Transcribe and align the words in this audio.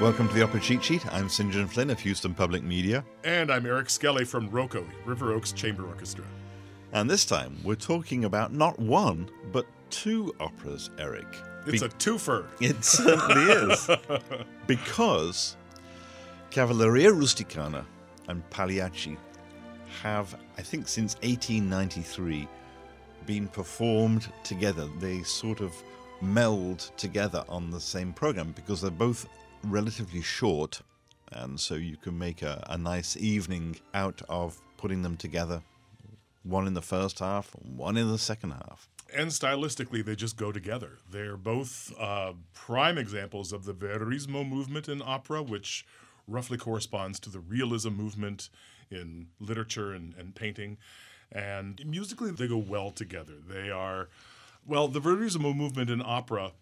Welcome 0.00 0.28
to 0.28 0.34
the 0.34 0.42
Opera 0.42 0.60
Cheat 0.60 0.84
Sheet. 0.84 1.06
I'm 1.10 1.30
St. 1.30 1.50
John 1.50 1.66
Flynn 1.66 1.88
of 1.88 1.98
Houston 2.00 2.34
Public 2.34 2.62
Media. 2.62 3.02
And 3.24 3.50
I'm 3.50 3.64
Eric 3.64 3.88
Skelly 3.88 4.26
from 4.26 4.50
ROCO, 4.50 4.86
River 5.06 5.32
Oaks 5.32 5.52
Chamber 5.52 5.86
Orchestra. 5.86 6.24
And 6.92 7.08
this 7.08 7.24
time 7.24 7.56
we're 7.64 7.76
talking 7.76 8.26
about 8.26 8.52
not 8.52 8.78
one, 8.78 9.30
but 9.52 9.66
two 9.88 10.34
operas, 10.38 10.90
Eric. 10.98 11.26
It's 11.66 11.80
Be- 11.80 11.86
a 11.86 11.88
twofer. 11.88 12.44
It 12.60 12.84
certainly 12.84 13.72
is. 13.72 13.88
because 14.66 15.56
Cavalleria 16.50 17.10
Rusticana 17.10 17.86
and 18.28 18.48
Pagliacci 18.50 19.16
have, 20.02 20.36
I 20.58 20.62
think, 20.62 20.88
since 20.88 21.14
1893, 21.22 22.46
been 23.24 23.48
performed 23.48 24.30
together. 24.44 24.86
They 24.98 25.22
sort 25.22 25.62
of 25.62 25.74
meld 26.20 26.90
together 26.98 27.44
on 27.48 27.70
the 27.70 27.80
same 27.80 28.12
program 28.12 28.52
because 28.52 28.82
they're 28.82 28.90
both 28.90 29.26
relatively 29.64 30.22
short, 30.22 30.82
and 31.32 31.58
so 31.58 31.74
you 31.74 31.96
can 31.96 32.18
make 32.18 32.42
a, 32.42 32.64
a 32.68 32.78
nice 32.78 33.16
evening 33.16 33.76
out 33.94 34.22
of 34.28 34.60
putting 34.76 35.02
them 35.02 35.16
together. 35.16 35.62
One 36.42 36.66
in 36.66 36.74
the 36.74 36.82
first 36.82 37.18
half, 37.18 37.50
one 37.76 37.96
in 37.96 38.08
the 38.08 38.18
second 38.18 38.50
half. 38.50 38.88
And 39.14 39.30
stylistically, 39.30 40.04
they 40.04 40.16
just 40.16 40.36
go 40.36 40.52
together. 40.52 40.98
They're 41.10 41.36
both 41.36 41.92
uh, 41.98 42.32
prime 42.54 42.98
examples 42.98 43.52
of 43.52 43.64
the 43.64 43.72
Verismo 43.72 44.48
movement 44.48 44.88
in 44.88 45.00
opera, 45.04 45.42
which 45.42 45.86
roughly 46.28 46.58
corresponds 46.58 47.20
to 47.20 47.30
the 47.30 47.38
realism 47.40 47.90
movement 47.90 48.48
in 48.90 49.28
literature 49.40 49.92
and, 49.92 50.14
and 50.18 50.34
painting. 50.34 50.76
And 51.32 51.84
musically, 51.86 52.30
they 52.30 52.48
go 52.48 52.56
well 52.56 52.90
together. 52.90 53.34
They 53.48 53.70
are, 53.70 54.08
well, 54.66 54.88
the 54.88 55.00
Verismo 55.00 55.54
movement 55.54 55.90
in 55.90 56.02
opera, 56.04 56.52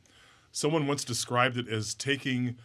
someone 0.53 0.87
once 0.87 1.05
described 1.05 1.57
it 1.57 1.69
as 1.69 1.95
taking 1.95 2.57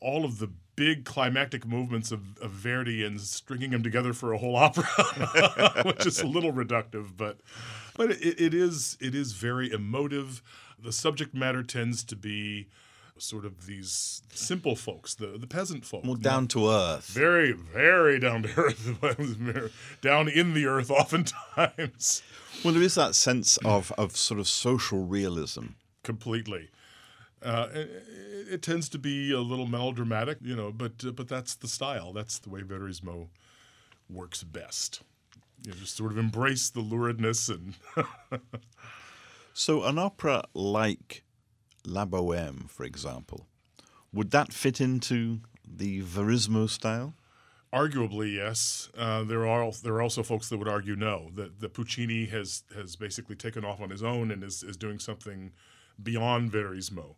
all 0.00 0.24
of 0.24 0.38
the 0.38 0.50
big 0.76 1.04
climactic 1.04 1.66
movements 1.66 2.10
of, 2.10 2.38
of 2.38 2.52
Verdi 2.52 3.04
and 3.04 3.20
stringing 3.20 3.70
them 3.70 3.82
together 3.82 4.12
for 4.12 4.32
a 4.32 4.38
whole 4.38 4.56
opera, 4.56 5.82
which 5.84 6.06
is 6.06 6.20
a 6.20 6.26
little 6.26 6.52
reductive, 6.52 7.16
but 7.16 7.38
but 7.96 8.12
it, 8.12 8.40
it 8.40 8.54
is 8.54 8.96
it 9.00 9.14
is 9.14 9.32
very 9.32 9.70
emotive. 9.70 10.42
The 10.82 10.92
subject 10.92 11.34
matter 11.34 11.62
tends 11.62 12.02
to 12.04 12.16
be 12.16 12.68
sort 13.18 13.44
of 13.44 13.66
these 13.66 14.22
simple 14.32 14.74
folks, 14.74 15.14
the 15.14 15.36
the 15.38 15.46
peasant 15.46 15.84
folk, 15.84 16.04
more 16.04 16.16
down 16.16 16.48
to 16.48 16.70
earth, 16.70 17.08
very 17.08 17.52
very 17.52 18.18
down 18.18 18.44
to 18.44 18.48
earth, 18.56 19.72
down 20.00 20.28
in 20.28 20.54
the 20.54 20.66
earth, 20.66 20.90
oftentimes. 20.90 22.22
Well, 22.64 22.72
there 22.72 22.82
is 22.82 22.94
that 22.94 23.14
sense 23.14 23.58
of 23.58 23.92
of 23.98 24.16
sort 24.16 24.40
of 24.40 24.48
social 24.48 25.04
realism, 25.04 25.66
completely. 26.02 26.70
Uh, 27.42 27.68
it, 27.72 28.04
it, 28.52 28.62
tends 28.62 28.88
to 28.90 28.98
be 28.98 29.32
a 29.32 29.40
little 29.40 29.66
melodramatic, 29.66 30.38
you 30.42 30.54
know, 30.54 30.70
but 30.70 30.92
uh, 31.06 31.10
but 31.10 31.26
that's 31.26 31.54
the 31.54 31.68
style. 31.68 32.12
That's 32.12 32.38
the 32.38 32.50
way 32.50 32.60
Verismo 32.60 33.28
works 34.10 34.42
best. 34.42 35.02
You 35.64 35.70
know, 35.72 35.78
just 35.78 35.96
sort 35.96 36.12
of 36.12 36.18
embrace 36.18 36.68
the 36.68 36.82
luridness 36.82 37.48
and. 37.48 37.74
so, 39.54 39.84
an 39.84 39.98
opera 39.98 40.44
like 40.52 41.24
La 41.86 42.04
Boheme, 42.04 42.68
for 42.68 42.84
example, 42.84 43.46
would 44.12 44.32
that 44.32 44.52
fit 44.52 44.80
into 44.80 45.40
the 45.66 46.02
Verismo 46.02 46.68
style? 46.68 47.14
Arguably, 47.72 48.34
yes. 48.34 48.90
Uh, 48.98 49.22
there 49.22 49.46
are 49.46 49.70
there 49.84 49.94
are 49.94 50.02
also 50.02 50.22
folks 50.22 50.48
that 50.48 50.58
would 50.58 50.68
argue 50.68 50.96
no. 50.96 51.30
That 51.34 51.60
the 51.60 51.68
Puccini 51.68 52.26
has 52.26 52.64
has 52.74 52.96
basically 52.96 53.36
taken 53.36 53.64
off 53.64 53.80
on 53.80 53.90
his 53.90 54.02
own 54.02 54.30
and 54.30 54.42
is 54.42 54.62
is 54.62 54.76
doing 54.76 54.98
something 54.98 55.52
beyond 56.02 56.52
Verismo. 56.52 57.14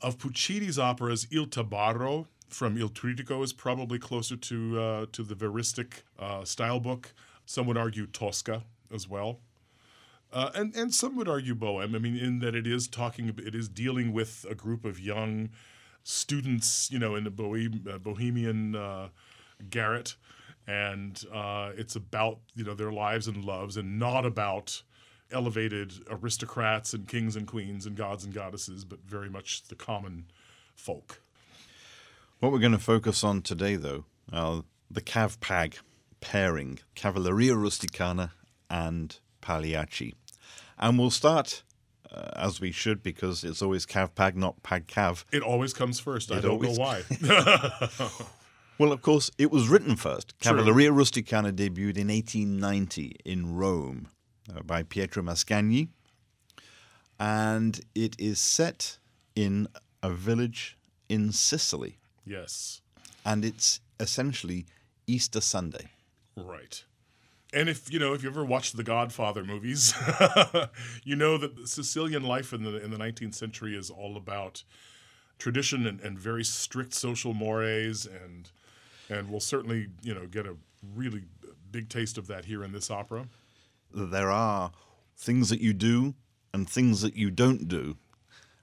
Of 0.00 0.18
Puccini's 0.18 0.78
operas, 0.78 1.26
Il 1.30 1.46
Tabarro 1.46 2.26
from 2.48 2.78
Il 2.78 2.88
Trittico 2.88 3.42
is 3.42 3.52
probably 3.52 3.98
closer 3.98 4.36
to 4.36 4.80
uh, 4.80 5.06
to 5.12 5.22
the 5.22 5.34
veristic 5.34 6.02
uh, 6.18 6.44
style 6.44 6.80
book. 6.80 7.12
Some 7.46 7.66
would 7.66 7.78
argue 7.78 8.06
Tosca 8.06 8.64
as 8.92 9.08
well. 9.08 9.40
Uh, 10.32 10.50
and 10.54 10.74
and 10.76 10.94
some 10.94 11.16
would 11.16 11.28
argue 11.28 11.54
Bohème. 11.54 11.94
I 11.94 11.98
mean, 11.98 12.16
in 12.16 12.40
that 12.40 12.54
it 12.54 12.66
is 12.66 12.86
talking, 12.86 13.34
it 13.38 13.54
is 13.54 13.68
dealing 13.68 14.12
with 14.12 14.44
a 14.48 14.54
group 14.54 14.84
of 14.84 15.00
young 15.00 15.50
students, 16.02 16.90
you 16.90 16.98
know, 16.98 17.14
in 17.14 17.24
the 17.24 17.30
Bohem- 17.30 17.86
uh, 17.86 17.98
Bohemian 17.98 18.76
uh, 18.76 19.08
garret, 19.70 20.16
and 20.66 21.24
uh, 21.32 21.70
it's 21.76 21.96
about 21.96 22.38
you 22.54 22.64
know 22.64 22.74
their 22.74 22.92
lives 22.92 23.26
and 23.26 23.44
loves, 23.44 23.76
and 23.76 23.98
not 23.98 24.26
about 24.26 24.82
elevated 25.32 25.92
aristocrats 26.10 26.94
and 26.94 27.06
kings 27.06 27.36
and 27.36 27.46
queens 27.46 27.86
and 27.86 27.96
gods 27.96 28.24
and 28.24 28.32
goddesses, 28.32 28.84
but 28.84 29.00
very 29.06 29.28
much 29.28 29.64
the 29.64 29.74
common 29.74 30.26
folk. 30.74 31.20
What 32.40 32.52
we're 32.52 32.58
going 32.60 32.72
to 32.72 32.78
focus 32.78 33.24
on 33.24 33.42
today, 33.42 33.76
though, 33.76 34.04
are 34.32 34.62
the 34.90 35.00
Cav 35.00 35.40
Pag 35.40 35.78
pairing, 36.20 36.78
Cavalleria 36.94 37.54
Rusticana 37.54 38.30
and 38.70 39.18
Pagliacci. 39.40 40.14
And 40.78 40.98
we'll 40.98 41.10
start 41.10 41.62
uh, 42.12 42.30
as 42.36 42.60
we 42.60 42.70
should 42.70 43.02
because 43.02 43.44
it's 43.44 43.60
always 43.60 43.86
Cav 43.86 44.14
Pag, 44.14 44.36
not 44.36 44.62
Pag 44.62 44.86
Cav. 44.86 45.24
It 45.32 45.42
always 45.42 45.72
comes 45.72 45.98
first. 46.00 46.30
It 46.30 46.38
I 46.38 46.40
don't 46.40 46.52
always... 46.52 46.78
know 46.78 46.84
why. 46.84 47.02
well, 48.78 48.92
of 48.92 49.02
course, 49.02 49.30
it 49.38 49.50
was 49.50 49.68
written 49.68 49.96
first. 49.96 50.38
Cavalleria 50.40 50.90
Rusticana 50.90 51.52
debuted 51.52 51.98
in 51.98 52.08
1890 52.08 53.16
in 53.24 53.54
Rome 53.54 54.08
Uh, 54.48 54.62
by 54.62 54.82
Pietro 54.82 55.22
Mascagni. 55.22 55.88
And 57.20 57.80
it 57.94 58.16
is 58.18 58.38
set 58.38 58.98
in 59.34 59.68
a 60.02 60.10
village 60.10 60.78
in 61.08 61.32
Sicily. 61.32 61.98
Yes. 62.24 62.80
And 63.26 63.44
it's 63.44 63.80
essentially 64.00 64.64
Easter 65.06 65.42
Sunday. 65.42 65.90
Right. 66.34 66.82
And 67.52 67.68
if 67.68 67.92
you 67.92 67.98
know, 67.98 68.14
if 68.14 68.22
you 68.22 68.30
ever 68.30 68.44
watched 68.44 68.76
the 68.76 68.84
Godfather 68.84 69.44
movies, 69.44 69.92
you 71.04 71.16
know 71.16 71.36
that 71.38 71.68
Sicilian 71.68 72.22
life 72.22 72.52
in 72.52 72.62
the 72.62 72.82
in 72.82 72.90
the 72.90 72.98
19th 72.98 73.34
century 73.34 73.76
is 73.76 73.90
all 73.90 74.16
about 74.16 74.62
tradition 75.38 75.86
and, 75.86 76.00
and 76.00 76.18
very 76.18 76.44
strict 76.44 76.92
social 76.92 77.32
mores, 77.32 78.06
and 78.06 78.50
and 79.08 79.30
we'll 79.30 79.40
certainly 79.40 79.88
you 80.02 80.14
know 80.14 80.26
get 80.26 80.46
a 80.46 80.56
really 80.94 81.24
big 81.70 81.88
taste 81.88 82.18
of 82.18 82.26
that 82.26 82.44
here 82.44 82.62
in 82.62 82.72
this 82.72 82.90
opera 82.90 83.26
there 83.92 84.30
are 84.30 84.72
things 85.16 85.48
that 85.50 85.60
you 85.60 85.72
do 85.72 86.14
and 86.52 86.68
things 86.68 87.02
that 87.02 87.16
you 87.16 87.30
don't 87.30 87.68
do, 87.68 87.96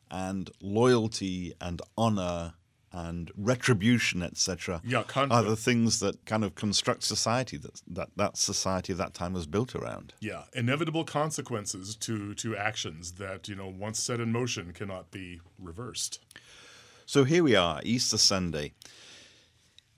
and 0.10 0.50
loyalty 0.62 1.54
and 1.62 1.82
honor 1.98 2.54
and 2.92 3.30
retribution, 3.36 4.24
etc., 4.24 4.82
yeah, 4.86 5.04
are 5.16 5.44
the 5.44 5.58
things 5.58 6.00
that 6.00 6.26
kind 6.26 6.46
of 6.46 6.56
construct 6.56 7.04
society 7.04 7.58
that, 7.58 7.82
that 7.86 8.10
that 8.16 8.38
society 8.38 8.94
of 8.94 8.98
that 8.98 9.14
time 9.14 9.34
was 9.34 9.46
built 9.46 9.76
around. 9.76 10.14
Yeah, 10.22 10.44
inevitable 10.54 11.04
consequences 11.04 11.96
to 11.98 12.34
to 12.36 12.56
actions 12.56 13.14
that 13.14 13.50
you 13.50 13.56
know 13.56 13.68
once 13.68 14.00
set 14.00 14.22
in 14.22 14.32
motion 14.32 14.72
cannot 14.72 15.12
be 15.12 15.42
reversed. 15.60 16.20
So 17.06 17.26
here 17.26 17.44
we 17.44 17.56
are, 17.56 17.82
Easter 17.84 18.18
Sunday, 18.18 18.72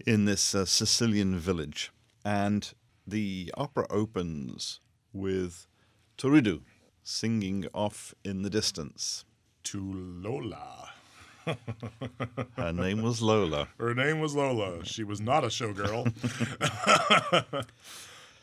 in 0.05 0.25
this 0.25 0.55
uh, 0.55 0.65
Sicilian 0.65 1.37
village, 1.37 1.91
and 2.25 2.73
the 3.05 3.53
opera 3.55 3.85
opens 3.91 4.79
with 5.17 5.67
Turiddu 6.17 6.61
singing 7.03 7.65
off 7.73 8.13
in 8.23 8.41
the 8.41 8.49
distance. 8.49 9.25
To 9.63 9.81
Lola. 9.81 10.91
Her 12.57 12.73
name 12.73 13.01
was 13.01 13.21
Lola. 13.21 13.69
Her 13.79 13.93
name 13.93 14.19
was 14.19 14.35
Lola. 14.35 14.83
She 14.83 15.03
was 15.03 15.21
not 15.21 15.43
a 15.43 15.47
showgirl. 15.47 16.13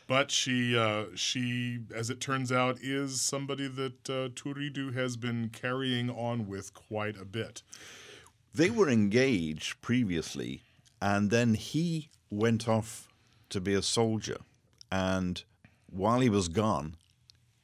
but 0.07 0.31
she, 0.31 0.77
uh, 0.77 1.05
she, 1.15 1.79
as 1.93 2.09
it 2.09 2.19
turns 2.19 2.51
out, 2.51 2.79
is 2.81 3.21
somebody 3.21 3.67
that 3.67 4.09
uh, 4.09 4.29
Turiddu 4.29 4.93
has 4.95 5.17
been 5.17 5.49
carrying 5.49 6.09
on 6.09 6.47
with 6.47 6.73
quite 6.73 7.19
a 7.19 7.25
bit. 7.25 7.61
They 8.53 8.69
were 8.69 8.89
engaged 8.89 9.81
previously, 9.81 10.63
and 11.01 11.29
then 11.29 11.53
he 11.55 12.09
went 12.29 12.67
off 12.67 13.07
to 13.49 13.61
be 13.61 13.73
a 13.73 13.81
soldier. 13.81 14.37
And 14.91 15.43
while 15.95 16.19
he 16.19 16.29
was 16.29 16.47
gone, 16.47 16.95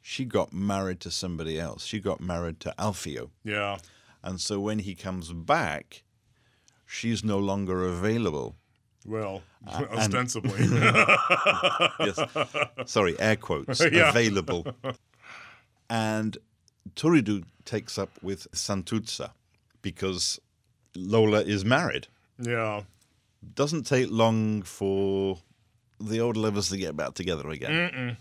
she 0.02 0.26
got 0.26 0.54
married 0.54 1.00
to 1.02 1.12
somebody 1.12 1.60
else. 1.60 1.86
She 1.86 2.00
got 2.00 2.20
married 2.22 2.60
to 2.62 2.74
Alfio. 2.80 3.30
Yeah. 3.44 3.78
And 4.24 4.40
so 4.40 4.60
when 4.60 4.80
he 4.80 4.96
comes 4.96 5.34
back, 5.34 6.04
she's 6.86 7.24
no 7.24 7.38
longer 7.38 7.86
available. 7.86 8.56
Well, 9.06 9.42
uh, 9.68 9.86
ostensibly. 9.92 10.64
yes. 12.00 12.20
Sorry, 12.86 13.20
air 13.20 13.36
quotes. 13.36 13.82
Yeah. 13.92 14.10
Available. 14.10 14.66
And 15.90 16.38
Turiddu 16.96 17.44
takes 17.66 17.98
up 17.98 18.12
with 18.22 18.50
Santuzza 18.52 19.32
because 19.82 20.40
Lola 20.96 21.42
is 21.42 21.66
married. 21.66 22.08
Yeah. 22.40 22.84
Doesn't 23.56 23.84
take 23.84 24.10
long 24.10 24.62
for 24.62 25.40
the 26.02 26.20
old 26.20 26.38
lovers 26.38 26.70
to 26.70 26.78
get 26.78 26.96
back 26.96 27.14
together 27.14 27.50
again. 27.50 27.72
Mm-mm. 27.72 28.18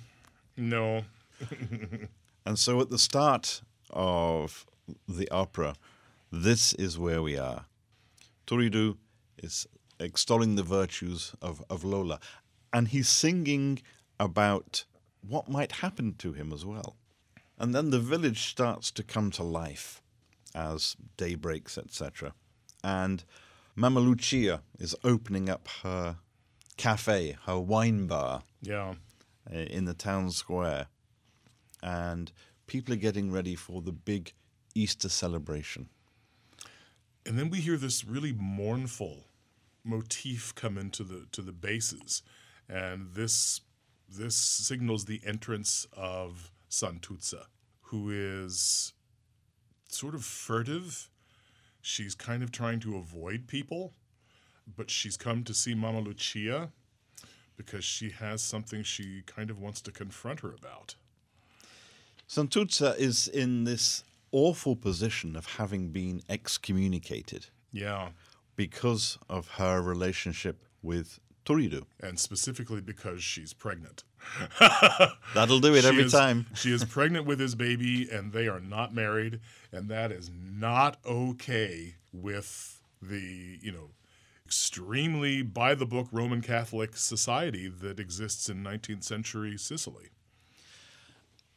No. 0.57 1.05
and 2.47 2.59
so 2.59 2.81
at 2.81 2.91
the 2.91 2.99
start 2.99 3.63
of 3.91 4.67
the 5.09 5.29
opera, 5.31 5.75
this 6.31 6.73
is 6.75 6.99
where 6.99 7.23
we 7.23 7.39
are. 7.39 7.67
Turiddu 8.47 8.97
is 9.39 9.67
extolling 9.99 10.57
the 10.57 10.63
virtues 10.63 11.35
of, 11.41 11.63
of 11.71 11.85
Lola. 11.85 12.19
And 12.73 12.89
he's 12.89 13.09
singing 13.09 13.81
about 14.19 14.85
what 15.27 15.49
might 15.49 15.73
happen 15.73 16.15
to 16.19 16.33
him 16.33 16.53
as 16.53 16.65
well. 16.65 16.97
And 17.59 17.75
then 17.75 17.91
the 17.91 17.99
village 17.99 18.49
starts 18.49 18.91
to 18.93 19.03
come 19.03 19.31
to 19.33 19.43
life 19.43 20.03
as 20.55 20.97
day 21.17 21.35
breaks, 21.35 21.77
etc. 21.77 22.35
And 22.83 23.25
Mama 23.77 24.01
Lucia 24.01 24.63
is 24.79 24.97
opening 25.05 25.49
up 25.49 25.69
her 25.83 26.17
cafe, 26.81 27.37
her 27.47 27.59
wine 27.61 28.07
bar 28.07 28.43
Yeah. 28.63 28.95
uh, 29.51 29.55
in 29.55 29.85
the 29.85 29.95
town 29.95 30.31
square. 30.31 30.87
And 31.83 32.33
people 32.67 32.95
are 32.95 32.99
getting 32.99 33.31
ready 33.31 33.55
for 33.55 33.83
the 33.83 33.93
big 33.93 34.33
Easter 34.75 35.09
celebration. 35.09 35.89
And 37.27 37.39
then 37.39 37.51
we 37.51 37.61
hear 37.61 37.77
this 37.77 38.05
really 38.05 38.33
mournful 38.33 39.27
motif 39.85 40.55
come 40.55 40.79
into 40.79 41.05
the 41.05 41.27
to 41.33 41.43
the 41.43 41.53
basses, 41.53 42.23
and 42.69 43.15
this 43.15 43.61
this 44.09 44.37
signals 44.37 45.05
the 45.05 45.21
entrance 45.25 45.87
of 45.93 46.51
Santuzza, 46.71 47.47
who 47.83 48.11
is 48.11 48.95
sort 49.89 50.15
of 50.15 50.25
furtive. 50.25 51.11
She's 51.83 52.15
kind 52.15 52.43
of 52.43 52.51
trying 52.53 52.81
to 52.81 52.97
avoid 52.97 53.47
people, 53.47 53.95
but 54.77 54.91
she's 54.91 55.17
come 55.17 55.45
to 55.45 55.55
see 55.55 55.75
Mama 55.75 56.01
Lucia 56.01 56.71
because 57.57 57.85
she 57.85 58.11
has 58.11 58.43
something 58.43 58.83
she 58.83 59.23
kind 59.27 59.51
of 59.51 59.59
wants 59.61 59.81
to 59.83 59.91
confront 59.93 60.41
her 60.41 60.53
about. 60.53 60.95
Santuzza 62.29 62.97
is 62.99 63.29
in 63.29 63.65
this 63.65 64.05
awful 64.33 64.77
position 64.77 65.37
of 65.37 65.47
having 65.57 65.89
been 65.91 66.23
excommunicated 66.29 67.47
Yeah, 67.73 68.11
because 68.57 69.19
of 69.29 69.49
her 69.53 69.83
relationship 69.83 70.65
with 70.83 71.19
Turiddu. 71.45 71.85
and 72.01 72.19
specifically 72.21 72.81
because 72.81 73.23
she's 73.23 73.53
pregnant. 73.53 74.05
That'll 75.35 75.59
do 75.61 75.75
it 75.75 75.83
She 75.83 75.89
every 75.89 76.05
is- 76.05 76.13
time. 76.13 76.47
she 76.55 76.71
is 76.73 76.85
pregnant 76.85 77.27
with 77.27 77.41
his 77.41 77.55
baby, 77.55 78.09
and 78.11 78.33
they 78.33 78.47
are 78.47 78.61
not 78.61 78.95
married, 78.95 79.41
and 79.73 79.89
that 79.89 80.13
is 80.13 80.31
not 80.33 80.99
okay 81.05 81.97
with 82.13 82.81
the 83.03 83.59
you 83.63 83.73
know 83.73 83.89
extremely 84.51 85.43
by 85.43 85.77
the 85.77 85.87
book 85.87 86.09
Roman 86.11 86.41
Catholic 86.41 86.97
society 86.97 87.69
that 87.69 88.01
exists 88.01 88.49
in 88.49 88.65
19th 88.65 89.05
century 89.05 89.57
Sicily. 89.57 90.09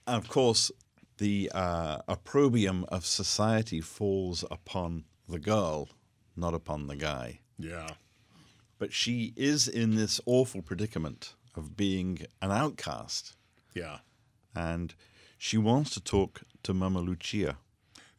And 0.06 0.18
of 0.18 0.30
course, 0.30 0.72
the 1.18 1.52
uh, 1.56 2.04
opprobrium 2.08 2.86
of 2.90 3.04
society 3.04 3.82
falls 3.82 4.46
upon 4.52 5.06
the 5.28 5.40
girl, 5.40 5.90
not 6.36 6.54
upon 6.54 6.86
the 6.86 6.96
guy. 6.96 7.40
Yeah, 7.58 7.88
But 8.78 8.94
she 8.94 9.34
is 9.36 9.68
in 9.68 9.96
this 9.96 10.22
awful 10.28 10.62
predicament 10.62 11.34
of 11.56 11.76
being 11.76 12.28
an 12.44 12.52
outcast, 12.52 13.36
yeah. 13.74 14.00
and 14.56 14.94
she 15.40 15.58
wants 15.58 15.96
to 15.96 16.00
talk 16.00 16.44
to 16.62 16.76
Mama 16.76 17.00
Lucia. 17.00 17.58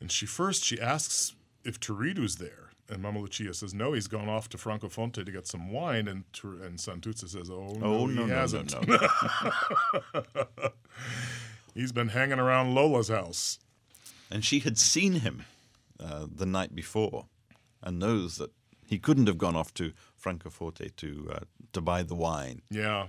And 0.00 0.10
she 0.10 0.26
first 0.26 0.64
she 0.64 0.80
asks 0.80 1.36
if 1.62 1.78
Turiddu's 1.78 2.38
there, 2.38 2.63
and 2.88 3.02
Mama 3.02 3.20
Lucia 3.20 3.52
says 3.54 3.72
no, 3.74 3.92
he's 3.92 4.06
gone 4.08 4.28
off 4.28 4.48
to 4.50 4.58
Francofonte 4.58 5.24
to 5.24 5.32
get 5.32 5.46
some 5.46 5.70
wine, 5.72 6.06
and 6.08 6.24
and 6.42 6.78
Santuzza 6.78 7.28
says, 7.28 7.50
oh 7.50 7.76
no, 7.78 7.86
Oh 7.86 8.06
he 8.06 8.14
no, 8.14 8.22
no, 8.22 8.26
no, 8.26 8.34
hasn't. 8.34 8.88
no! 8.88 8.98
He's 11.74 11.92
been 11.92 12.08
hanging 12.08 12.38
around 12.38 12.74
Lola's 12.74 13.08
house. 13.08 13.58
and 14.30 14.44
she 14.44 14.60
had 14.60 14.78
seen 14.78 15.14
him 15.14 15.44
uh, 15.98 16.26
the 16.32 16.46
night 16.46 16.74
before, 16.74 17.26
and 17.82 17.98
knows 17.98 18.36
that 18.36 18.50
he 18.86 18.98
couldn't 18.98 19.26
have 19.26 19.38
gone 19.38 19.56
off 19.56 19.74
to 19.74 19.92
Francoforte 20.22 20.94
to 20.96 21.30
uh, 21.34 21.40
to 21.72 21.80
buy 21.80 22.02
the 22.02 22.14
wine. 22.14 22.62
Yeah. 22.70 23.06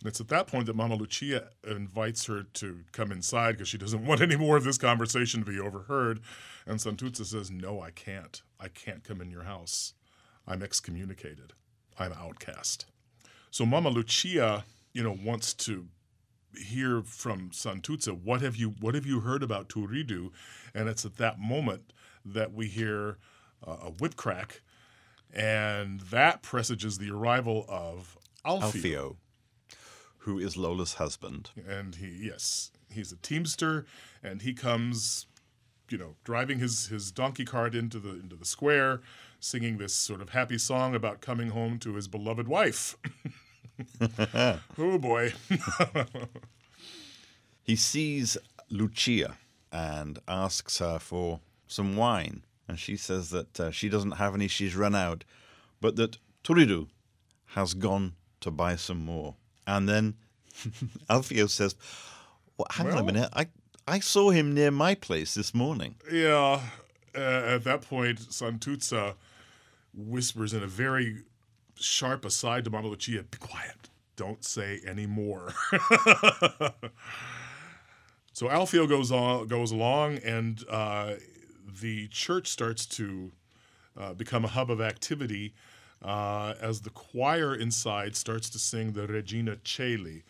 And 0.00 0.08
it's 0.08 0.20
at 0.20 0.28
that 0.28 0.46
point 0.46 0.66
that 0.66 0.76
Mama 0.76 0.94
Lucia 0.94 1.48
invites 1.66 2.26
her 2.26 2.42
to 2.54 2.80
come 2.92 3.10
inside 3.12 3.52
because 3.52 3.68
she 3.68 3.78
doesn't 3.78 4.04
want 4.06 4.20
any 4.20 4.36
more 4.36 4.56
of 4.56 4.64
this 4.64 4.78
conversation 4.78 5.44
to 5.44 5.50
be 5.50 5.58
overheard. 5.60 6.20
And 6.66 6.78
Santuzza 6.78 7.24
says, 7.26 7.50
No, 7.50 7.80
I 7.80 7.90
can't. 7.90 8.40
I 8.60 8.68
can't 8.68 9.04
come 9.04 9.20
in 9.20 9.30
your 9.30 9.44
house. 9.44 9.94
I'm 10.46 10.62
excommunicated. 10.62 11.52
I'm 11.98 12.12
outcast. 12.12 12.86
So 13.50 13.66
Mama 13.66 13.88
Lucia, 13.90 14.64
you 14.92 15.02
know, 15.02 15.16
wants 15.24 15.54
to 15.54 15.86
hear 16.56 17.02
from 17.02 17.50
Santuzza, 17.50 18.12
what 18.12 18.40
have 18.40 18.56
you 18.56 18.74
what 18.80 18.94
have 18.94 19.06
you 19.06 19.20
heard 19.20 19.42
about 19.42 19.68
Turiddu? 19.68 20.30
And 20.74 20.88
it's 20.88 21.04
at 21.04 21.16
that 21.16 21.38
moment 21.38 21.92
that 22.24 22.52
we 22.52 22.66
hear 22.66 23.18
uh, 23.66 23.76
a 23.82 23.90
whip 23.90 24.16
crack, 24.16 24.62
and 25.32 26.00
that 26.00 26.42
presages 26.42 26.98
the 26.98 27.10
arrival 27.10 27.64
of 27.68 28.16
Alfio. 28.44 28.60
Alfio, 28.62 29.16
who 30.18 30.38
is 30.38 30.56
Lola's 30.56 30.94
husband. 30.94 31.50
and 31.68 31.96
he 31.96 32.08
yes 32.22 32.70
he's 32.88 33.12
a 33.12 33.16
teamster 33.16 33.84
and 34.22 34.42
he 34.42 34.54
comes 34.54 35.26
you 35.88 35.98
know 35.98 36.14
driving 36.24 36.58
his 36.58 36.86
his 36.88 37.10
donkey 37.10 37.44
cart 37.44 37.74
into 37.74 37.98
the 37.98 38.10
into 38.10 38.36
the 38.36 38.44
square 38.44 39.00
singing 39.40 39.78
this 39.78 39.94
sort 39.94 40.20
of 40.20 40.30
happy 40.30 40.58
song 40.58 40.94
about 40.94 41.20
coming 41.20 41.50
home 41.50 41.78
to 41.78 41.94
his 41.94 42.08
beloved 42.08 42.48
wife. 42.48 42.96
Oh 44.78 44.96
boy. 44.96 45.34
He 47.62 47.76
sees 47.76 48.38
Lucia 48.70 49.36
and 49.72 50.18
asks 50.28 50.78
her 50.78 50.98
for 50.98 51.40
some 51.66 51.96
wine, 51.96 52.44
and 52.68 52.78
she 52.78 52.96
says 52.96 53.30
that 53.30 53.60
uh, 53.60 53.70
she 53.70 53.88
doesn't 53.88 54.12
have 54.12 54.34
any, 54.34 54.48
she's 54.48 54.76
run 54.76 54.94
out, 54.94 55.24
but 55.80 55.96
that 55.96 56.16
Turiddu 56.44 56.88
has 57.48 57.74
gone 57.74 58.14
to 58.40 58.50
buy 58.50 58.76
some 58.76 59.04
more. 59.04 59.34
And 59.66 59.88
then 59.88 60.14
Alfio 61.10 61.50
says, 61.50 61.74
well, 62.56 62.68
"Hang 62.70 62.92
on 62.92 62.98
a 62.98 63.02
minute, 63.02 63.28
I 63.32 63.48
I 63.86 64.00
saw 64.00 64.30
him 64.30 64.54
near 64.54 64.70
my 64.70 64.94
place 64.94 65.34
this 65.34 65.54
morning." 65.54 65.96
yeah 66.10 66.60
uh, 67.14 67.18
at 67.18 67.64
that 67.64 67.82
point 67.82 68.18
santuzza 68.20 69.14
whispers 69.94 70.52
in 70.52 70.62
a 70.62 70.66
very 70.66 71.22
sharp 71.76 72.24
aside 72.24 72.64
to 72.64 72.70
mama 72.70 72.88
lucia 72.88 73.22
be 73.22 73.38
quiet. 73.38 73.88
Don't 74.16 74.44
say 74.44 74.80
any 74.86 75.06
more. 75.06 75.52
So 78.36 78.48
Alfio 78.48 78.86
goes 78.86 79.10
on, 79.10 79.46
goes 79.46 79.70
along, 79.70 80.18
and 80.18 80.62
uh, 80.68 81.14
the 81.80 82.06
church 82.08 82.48
starts 82.48 82.84
to 82.84 83.32
uh, 83.98 84.12
become 84.12 84.44
a 84.44 84.48
hub 84.48 84.70
of 84.70 84.82
activity 84.82 85.54
uh, 86.04 86.52
as 86.60 86.82
the 86.82 86.90
choir 86.90 87.54
inside 87.54 88.14
starts 88.14 88.50
to 88.50 88.58
sing 88.58 88.92
the 88.92 89.06
Regina 89.06 89.56
Coeli, 89.56 90.22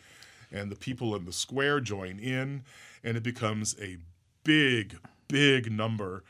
and 0.53 0.71
the 0.71 0.77
people 0.77 1.17
in 1.17 1.25
the 1.25 1.33
square 1.33 1.81
join 1.81 2.17
in, 2.17 2.63
and 3.03 3.17
it 3.17 3.23
becomes 3.23 3.75
a 3.81 3.97
big, 4.43 4.97
big 5.27 5.71
number 5.71 6.23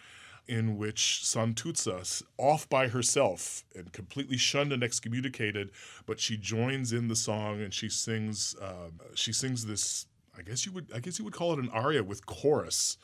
in 0.48 0.78
which 0.78 1.22
Santuzza, 1.24 2.24
off 2.38 2.70
by 2.70 2.88
herself 2.88 3.64
and 3.76 3.92
completely 3.92 4.38
shunned 4.38 4.72
and 4.72 4.82
excommunicated, 4.82 5.72
but 6.06 6.20
she 6.20 6.38
joins 6.38 6.94
in 6.94 7.10
the 7.10 7.16
song 7.16 7.62
and 7.62 7.74
she 7.74 7.90
sings. 7.90 8.56
Uh, 8.62 8.90
she 9.14 9.34
sings 9.34 9.66
this. 9.66 10.06
I 10.38 10.42
guess 10.42 10.66
you 10.66 10.72
would. 10.72 10.88
I 10.94 11.00
guess 11.00 11.20
you 11.20 11.26
would 11.26 11.34
call 11.34 11.54
it 11.54 11.60
an 11.60 11.70
aria 11.70 12.04
with 12.04 12.26
chorus. 12.26 12.98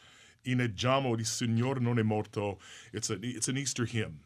Inneggiamo 0.46 1.18
di 1.18 1.24
Signor 1.24 1.80
non 1.80 1.98
è 1.98 2.04
morto. 2.04 2.60
It's 2.94 3.10
a. 3.10 3.18
It's 3.22 3.48
an 3.48 3.58
Easter 3.58 3.86
hymn, 3.86 4.22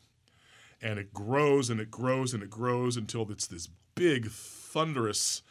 and 0.81 0.99
it 0.99 1.13
grows 1.13 1.69
and 1.69 1.79
it 1.79 1.89
grows 1.89 2.33
and 2.33 2.43
it 2.43 2.49
grows 2.49 2.97
until 2.97 3.29
it's 3.31 3.47
this 3.47 3.67
big, 3.95 4.29
thunderous 4.29 5.41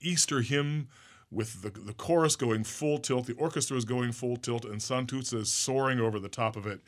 Easter 0.00 0.40
hymn 0.40 0.88
with 1.30 1.62
the, 1.62 1.70
the 1.70 1.92
chorus 1.92 2.36
going 2.36 2.64
full 2.64 2.98
tilt, 2.98 3.26
the 3.26 3.34
orchestra 3.34 3.76
is 3.76 3.84
going 3.84 4.12
full 4.12 4.36
tilt, 4.36 4.64
and 4.64 4.80
Santuzza 4.80 5.40
is 5.40 5.52
soaring 5.52 6.00
over 6.00 6.18
the 6.18 6.28
top 6.28 6.56
of 6.56 6.66
it. 6.66 6.80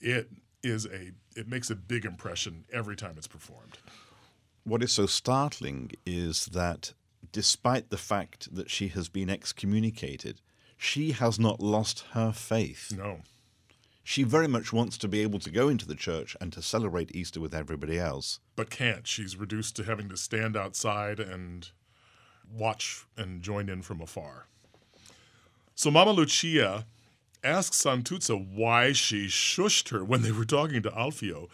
It 0.00 0.30
is 0.62 0.86
a 0.86 1.12
it 1.34 1.48
makes 1.48 1.70
a 1.70 1.74
big 1.74 2.04
impression 2.04 2.64
every 2.72 2.96
time 2.96 3.14
it's 3.16 3.26
performed. 3.26 3.78
What 4.64 4.82
is 4.82 4.92
so 4.92 5.06
startling 5.06 5.92
is 6.06 6.46
that 6.46 6.92
despite 7.32 7.90
the 7.90 7.96
fact 7.96 8.54
that 8.54 8.70
she 8.70 8.88
has 8.88 9.08
been 9.08 9.30
excommunicated, 9.30 10.40
she 10.76 11.12
has 11.12 11.38
not 11.38 11.60
lost 11.60 12.04
her 12.12 12.32
faith. 12.32 12.92
No. 12.96 13.22
She 14.04 14.24
very 14.24 14.48
much 14.48 14.72
wants 14.72 14.98
to 14.98 15.08
be 15.08 15.20
able 15.20 15.38
to 15.38 15.50
go 15.50 15.68
into 15.68 15.86
the 15.86 15.94
church 15.94 16.36
and 16.40 16.52
to 16.52 16.62
celebrate 16.62 17.14
Easter 17.14 17.40
with 17.40 17.54
everybody 17.54 17.98
else. 17.98 18.40
But 18.56 18.68
can't. 18.68 19.06
She's 19.06 19.36
reduced 19.36 19.76
to 19.76 19.84
having 19.84 20.08
to 20.08 20.16
stand 20.16 20.56
outside 20.56 21.20
and 21.20 21.70
watch 22.52 23.04
and 23.16 23.42
join 23.42 23.68
in 23.68 23.82
from 23.82 24.00
afar. 24.00 24.46
So 25.74 25.90
Mama 25.90 26.12
Lucia 26.12 26.86
asks 27.42 27.82
Santuzza 27.82 28.36
why 28.36 28.92
she 28.92 29.26
shushed 29.26 29.88
her 29.90 30.04
when 30.04 30.22
they 30.22 30.30
were 30.32 30.44
talking 30.44 30.82
to 30.82 30.90
Alfio. 30.90 31.48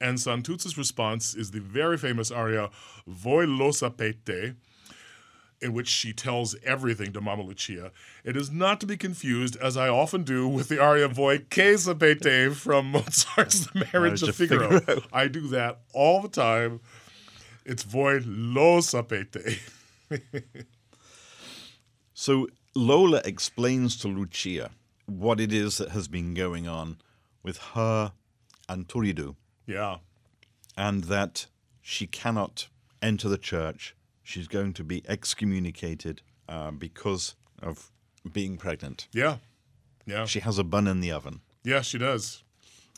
And 0.00 0.18
Santuzza's 0.18 0.78
response 0.78 1.34
is 1.34 1.50
the 1.50 1.60
very 1.60 1.96
famous 1.98 2.30
aria 2.30 2.70
Voi 3.06 3.44
lo 3.46 3.70
sapete. 3.70 4.56
in 5.60 5.72
which 5.72 5.88
she 5.88 6.12
tells 6.12 6.54
everything 6.64 7.12
to 7.12 7.20
Mama 7.22 7.42
Lucia. 7.42 7.90
It 8.22 8.36
is 8.36 8.50
not 8.50 8.80
to 8.80 8.86
be 8.86 8.96
confused, 8.98 9.56
as 9.62 9.76
I 9.78 9.88
often 9.88 10.22
do, 10.22 10.46
with 10.46 10.68
the 10.68 10.78
aria 10.80 11.08
Voi 11.08 11.38
che 11.48 11.74
sapete 11.74 12.52
from 12.54 12.90
Mozart's 12.92 13.66
The 13.68 13.86
Marriage, 13.92 14.22
of. 14.22 14.34
Figaro. 14.34 14.80
I 15.12 15.28
do 15.28 15.46
that 15.48 15.78
all 15.94 16.20
the 16.20 16.28
time. 16.28 16.80
It's 17.64 17.82
Voi 17.82 18.20
lo 18.26 18.80
sapete. 18.80 19.58
So 22.14 22.46
Lola 22.74 23.20
explains 23.24 23.96
to 23.98 24.08
Lucia 24.08 24.70
what 25.06 25.40
it 25.40 25.52
is 25.52 25.78
that 25.78 25.90
has 25.90 26.08
been 26.08 26.32
going 26.32 26.68
on 26.68 26.98
with 27.42 27.58
her 27.74 28.12
and 28.68 28.88
Turiddu, 28.88 29.34
yeah, 29.66 29.98
and 30.76 31.04
that 31.04 31.46
she 31.82 32.06
cannot 32.06 32.68
enter 33.02 33.28
the 33.28 33.36
church. 33.36 33.94
She's 34.22 34.48
going 34.48 34.72
to 34.74 34.84
be 34.84 35.02
excommunicated 35.06 36.22
uh, 36.48 36.70
because 36.70 37.34
of 37.60 37.90
being 38.32 38.56
pregnant. 38.56 39.08
yeah, 39.12 39.38
yeah. 40.06 40.24
She 40.24 40.40
has 40.40 40.58
a 40.58 40.64
bun 40.64 40.86
in 40.86 41.00
the 41.00 41.10
oven. 41.10 41.40
Yeah, 41.64 41.82
she 41.82 41.98
does. 41.98 42.42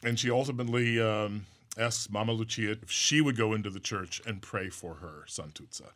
And 0.04 0.20
she 0.20 0.30
ultimately 0.30 1.00
um, 1.00 1.46
asks 1.78 2.10
Mama 2.10 2.32
Lucia 2.32 2.72
if 2.82 2.90
she 2.90 3.20
would 3.20 3.36
go 3.36 3.54
into 3.54 3.70
the 3.70 3.80
church 3.80 4.20
and 4.26 4.42
pray 4.42 4.68
for 4.68 4.96
her, 4.96 5.25
Santuzza. 5.26 5.90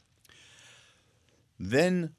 Then 1.63 2.15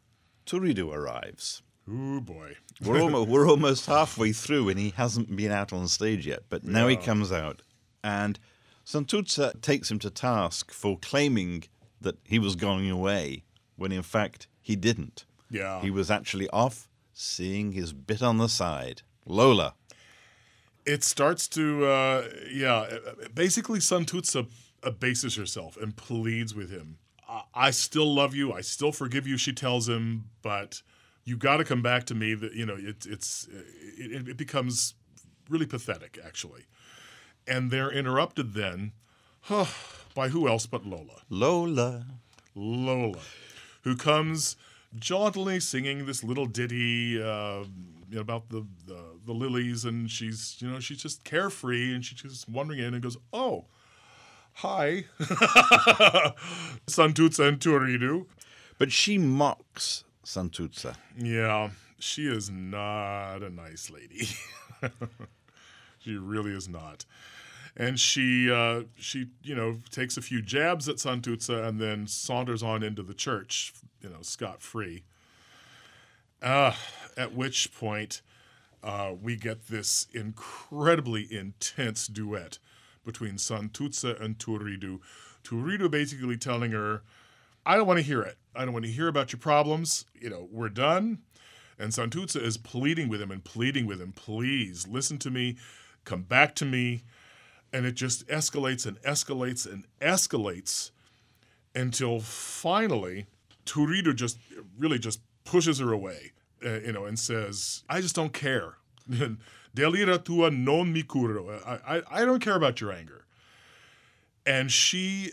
Turiddu 0.45 0.93
arrives. 0.93 1.63
Oh 1.89 2.21
boy. 2.21 2.55
We're 2.81 3.01
almost, 3.01 3.29
we're 3.29 3.49
almost 3.49 3.85
halfway 3.87 4.31
through, 4.31 4.69
and 4.69 4.79
he 4.79 4.89
hasn't 4.91 5.35
been 5.35 5.51
out 5.51 5.71
on 5.73 5.87
stage 5.87 6.25
yet. 6.25 6.43
But 6.49 6.63
now 6.63 6.87
he 6.87 6.95
comes 6.95 7.31
out, 7.31 7.61
and 8.03 8.39
Santuzza 8.85 9.61
takes 9.61 9.91
him 9.91 9.99
to 9.99 10.09
task 10.09 10.71
for 10.71 10.97
claiming 10.97 11.65
that 11.99 12.17
he 12.23 12.39
was 12.39 12.55
going 12.55 12.89
away 12.89 13.43
when 13.75 13.91
in 13.91 14.01
fact 14.01 14.47
he 14.61 14.75
didn't. 14.75 15.25
Yeah. 15.51 15.81
He 15.81 15.91
was 15.91 16.09
actually 16.09 16.49
off 16.49 16.87
seeing 17.13 17.73
his 17.73 17.93
bit 17.93 18.23
on 18.23 18.37
the 18.37 18.47
side. 18.49 19.03
Lola. 19.27 19.75
it 20.85 21.03
starts 21.03 21.47
to, 21.49 21.85
uh, 21.85 22.27
yeah, 22.51 22.87
basically 23.35 23.79
Santuzza 23.79 24.47
abases 24.81 25.35
herself 25.35 25.77
and 25.77 25.95
pleads 25.95 26.55
with 26.55 26.71
him. 26.71 26.97
I, 27.53 27.71
still 27.71 28.13
love 28.13 28.35
you. 28.35 28.53
I 28.53 28.61
still 28.61 28.91
forgive 28.91 29.25
you, 29.25 29.37
she 29.37 29.53
tells 29.53 29.87
him, 29.87 30.25
but 30.41 30.81
you 31.23 31.37
got 31.37 31.57
to 31.57 31.63
come 31.63 31.81
back 31.81 32.05
to 32.05 32.15
me. 32.15 32.33
That 32.33 32.53
You 32.53 32.65
know, 32.65 32.75
it, 32.77 33.05
it's, 33.07 33.47
it, 33.97 34.29
it 34.29 34.37
becomes 34.37 34.95
really 35.49 35.65
pathetic, 35.65 36.19
actually. 36.23 36.65
And 37.47 37.71
they're 37.71 37.91
interrupted 37.91 38.53
then 38.53 38.91
huh, 39.41 39.65
by 40.13 40.29
who 40.29 40.47
else 40.47 40.65
but 40.65 40.85
Lola. 40.85 41.21
Lola. 41.29 42.05
Lola, 42.53 43.19
who 43.83 43.95
comes 43.95 44.57
jauntily 44.99 45.59
singing 45.59 46.05
this 46.05 46.23
little 46.23 46.45
ditty 46.45 47.21
uh, 47.21 47.63
you 48.09 48.15
know, 48.15 48.21
about 48.21 48.49
the, 48.49 48.65
the 48.85 48.99
the 49.25 49.31
lilies, 49.31 49.85
and 49.85 50.11
she's 50.11 50.57
you 50.59 50.69
know 50.69 50.79
she's 50.79 51.01
just 51.01 51.23
carefree, 51.23 51.95
and 51.95 52.03
she's 52.03 52.21
just 52.21 52.49
wandering 52.49 52.79
in 52.79 52.93
and 52.93 53.01
goes, 53.01 53.17
"Oh, 53.31 53.67
hi, 54.53 55.05
Santuzza 56.87 57.47
and 57.47 57.59
Turiddu." 57.59 58.25
But 58.77 58.91
she 58.91 59.17
mocks 59.17 60.03
Santuzza. 60.25 60.95
Yeah, 61.17 61.69
she 61.99 62.27
is 62.27 62.49
not 62.49 63.43
a 63.43 63.49
nice 63.49 63.91
lady. 63.91 64.27
she 65.99 66.15
really 66.15 66.51
is 66.51 66.67
not. 66.67 67.05
And 67.77 67.99
she, 67.99 68.51
uh, 68.51 68.83
she, 68.95 69.27
you 69.43 69.55
know, 69.55 69.77
takes 69.91 70.17
a 70.17 70.21
few 70.21 70.41
jabs 70.41 70.89
at 70.89 70.97
Santuzza 70.97 71.65
and 71.65 71.79
then 71.79 72.07
saunters 72.07 72.61
on 72.63 72.83
into 72.83 73.03
the 73.03 73.13
church, 73.13 73.73
you 74.01 74.09
know, 74.09 74.21
scot 74.21 74.61
free. 74.61 75.03
Uh, 76.41 76.73
at 77.15 77.33
which 77.33 77.73
point, 77.73 78.21
uh, 78.83 79.13
we 79.21 79.35
get 79.35 79.67
this 79.67 80.07
incredibly 80.13 81.27
intense 81.31 82.07
duet 82.07 82.57
between 83.05 83.33
Santuzza 83.33 84.19
and 84.21 84.37
Turiddu. 84.37 84.99
Turiddu 85.43 85.89
basically 85.89 86.37
telling 86.37 86.71
her, 86.71 87.01
I 87.65 87.75
don't 87.75 87.87
want 87.87 87.99
to 87.99 88.05
hear 88.05 88.21
it. 88.21 88.37
I 88.55 88.65
don't 88.65 88.73
want 88.73 88.85
to 88.85 88.91
hear 88.91 89.07
about 89.07 89.31
your 89.31 89.39
problems. 89.39 90.05
You 90.19 90.29
know, 90.29 90.47
we're 90.51 90.69
done. 90.69 91.19
And 91.79 91.91
Santuzza 91.91 92.41
is 92.41 92.57
pleading 92.57 93.09
with 93.09 93.21
him 93.21 93.31
and 93.31 93.43
pleading 93.43 93.87
with 93.87 93.99
him, 93.99 94.11
please 94.11 94.87
listen 94.87 95.17
to 95.19 95.31
me, 95.31 95.57
come 96.05 96.21
back 96.21 96.53
to 96.55 96.65
me. 96.65 97.03
And 97.73 97.85
it 97.85 97.93
just 97.93 98.27
escalates 98.27 98.85
and 98.85 99.01
escalates 99.01 99.65
and 99.71 99.85
escalates 99.99 100.91
until 101.73 102.19
finally 102.19 103.25
Turiddu 103.65 104.15
just 104.15 104.37
really 104.77 104.99
just 104.99 105.21
pushes 105.43 105.79
her 105.79 105.91
away, 105.91 106.33
uh, 106.65 106.79
you 106.81 106.91
know, 106.91 107.05
and 107.05 107.17
says, 107.17 107.83
I 107.89 108.01
just 108.01 108.15
don't 108.15 108.33
care. 108.33 108.75
Dell'ira 109.75 110.23
tua 110.23 110.49
non 110.49 110.91
mi 110.91 111.03
curo. 111.03 111.61
I, 111.65 111.97
I, 111.97 112.01
I 112.11 112.25
don't 112.25 112.41
care 112.41 112.55
about 112.55 112.81
your 112.81 112.91
anger. 112.91 113.25
And 114.45 114.71
she, 114.71 115.31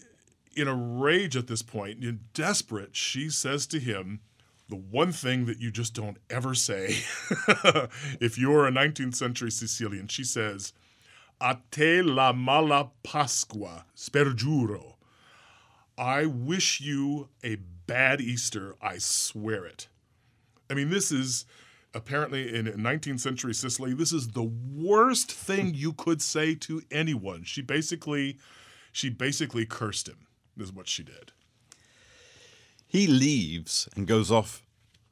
in 0.54 0.68
a 0.68 0.75
rage 0.75 1.37
at 1.37 1.47
this 1.47 1.62
point, 1.62 2.04
in 2.04 2.21
desperate, 2.35 2.95
she 2.95 3.30
says 3.30 3.66
to 3.68 3.80
him, 3.80 4.21
the 4.68 4.76
one 4.76 5.12
thing 5.12 5.47
that 5.47 5.61
you 5.61 5.71
just 5.71 5.95
don't 5.95 6.18
ever 6.28 6.54
say 6.54 6.88
if 8.21 8.37
you're 8.37 8.66
a 8.66 8.71
19th 8.71 9.14
century 9.14 9.50
Sicilian, 9.50 10.09
she 10.09 10.25
says, 10.25 10.75
A 11.40 11.59
te 11.71 12.02
la 12.02 12.33
mala 12.33 12.90
Pasqua, 13.02 13.85
spergiuro. 13.97 14.97
I 15.97 16.26
wish 16.26 16.80
you 16.80 17.28
a 17.42 17.57
bad 17.87 18.21
Easter, 18.21 18.76
I 18.80 18.99
swear 18.99 19.64
it. 19.64 19.88
I 20.71 20.75
mean, 20.75 20.90
this 20.90 21.11
is 21.11 21.47
apparently 21.95 22.54
in 22.54 22.66
19th 22.66 23.21
century 23.21 23.54
Sicily, 23.54 23.95
this 23.95 24.12
is 24.12 24.28
the 24.28 24.42
worst 24.42 25.30
thing 25.33 25.75
you 25.75 25.92
could 25.92 26.23
say 26.23 26.54
to 26.57 26.83
anyone. 26.90 27.45
She 27.45 27.62
basically 27.62 28.38
she 28.92 29.11
basically 29.11 29.66
cursed 29.66 30.09
him, 30.09 30.26
is 30.59 30.73
what 30.73 30.88
she 30.88 31.02
did. 31.02 31.33
He 32.87 33.07
leaves 33.07 33.88
and 33.95 34.07
goes 34.07 34.30
off 34.30 34.62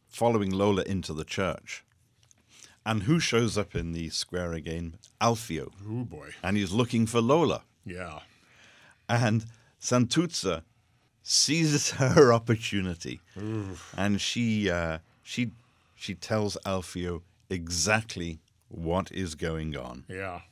following 0.09 0.50
Lola 0.50 0.83
into 0.83 1.12
the 1.12 1.25
church. 1.25 1.85
And 2.85 3.02
who 3.02 3.18
shows 3.21 3.59
up 3.59 3.75
in 3.75 3.92
the 3.92 4.09
square 4.11 4.52
again? 4.52 4.97
Alfio. 5.21 5.73
Oh 5.87 6.04
boy. 6.04 6.30
And 6.42 6.56
he's 6.56 6.73
looking 6.73 7.06
for 7.06 7.21
Lola. 7.21 7.62
Yeah. 7.85 8.21
And 9.09 9.45
Santuzza 9.80 10.62
seizes 11.23 11.90
her 12.02 12.33
opportunity. 12.33 13.21
And 13.97 14.21
she 14.21 14.71
uh, 14.71 14.99
she 15.23 15.50
she 15.97 16.15
tells 16.15 16.57
Alfio 16.65 17.23
exactly 17.50 18.38
what 18.69 19.11
is 19.11 19.35
going 19.35 19.76
on. 19.76 20.05
Yeah. 20.09 20.43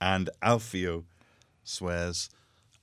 And 0.00 0.30
Alfio 0.42 1.04
swears 1.64 2.30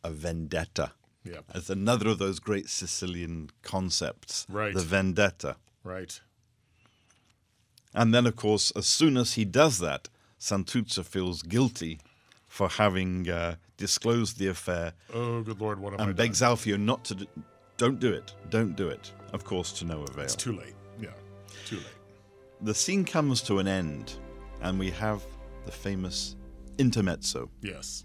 a 0.03 0.09
vendetta. 0.11 0.91
Yep. 1.23 1.45
It's 1.55 1.69
another 1.69 2.09
of 2.09 2.19
those 2.19 2.39
great 2.39 2.69
Sicilian 2.69 3.49
concepts. 3.61 4.45
Right. 4.49 4.73
The 4.73 4.81
vendetta. 4.81 5.55
Right. 5.83 6.19
And 7.93 8.13
then, 8.13 8.25
of 8.27 8.35
course, 8.35 8.71
as 8.75 8.85
soon 8.85 9.17
as 9.17 9.33
he 9.33 9.45
does 9.45 9.79
that, 9.79 10.09
Santuzza 10.39 11.03
feels 11.03 11.41
guilty 11.41 11.99
for 12.47 12.69
having 12.69 13.29
uh, 13.29 13.55
disclosed 13.77 14.37
the 14.37 14.47
affair 14.47 14.93
Oh, 15.13 15.41
good 15.41 15.59
lord, 15.59 15.79
what 15.79 15.91
have 15.93 15.99
I 15.99 16.03
and 16.03 16.15
done? 16.15 16.25
begs 16.27 16.41
Alfio 16.41 16.77
not 16.79 17.03
to. 17.05 17.15
Do, 17.15 17.25
don't 17.77 17.99
do 17.99 18.11
it. 18.13 18.33
Don't 18.49 18.75
do 18.75 18.87
it. 18.87 19.11
Of 19.33 19.43
course, 19.43 19.71
to 19.73 19.85
no 19.85 20.03
avail. 20.03 20.23
It's 20.23 20.35
too 20.35 20.53
late. 20.53 20.75
Yeah. 20.99 21.09
Too 21.65 21.77
late. 21.77 21.85
The 22.61 22.73
scene 22.73 23.05
comes 23.05 23.41
to 23.43 23.59
an 23.59 23.67
end, 23.67 24.13
and 24.61 24.79
we 24.79 24.89
have 24.91 25.23
the 25.65 25.71
famous 25.71 26.35
intermezzo. 26.77 27.49
Yes. 27.61 28.03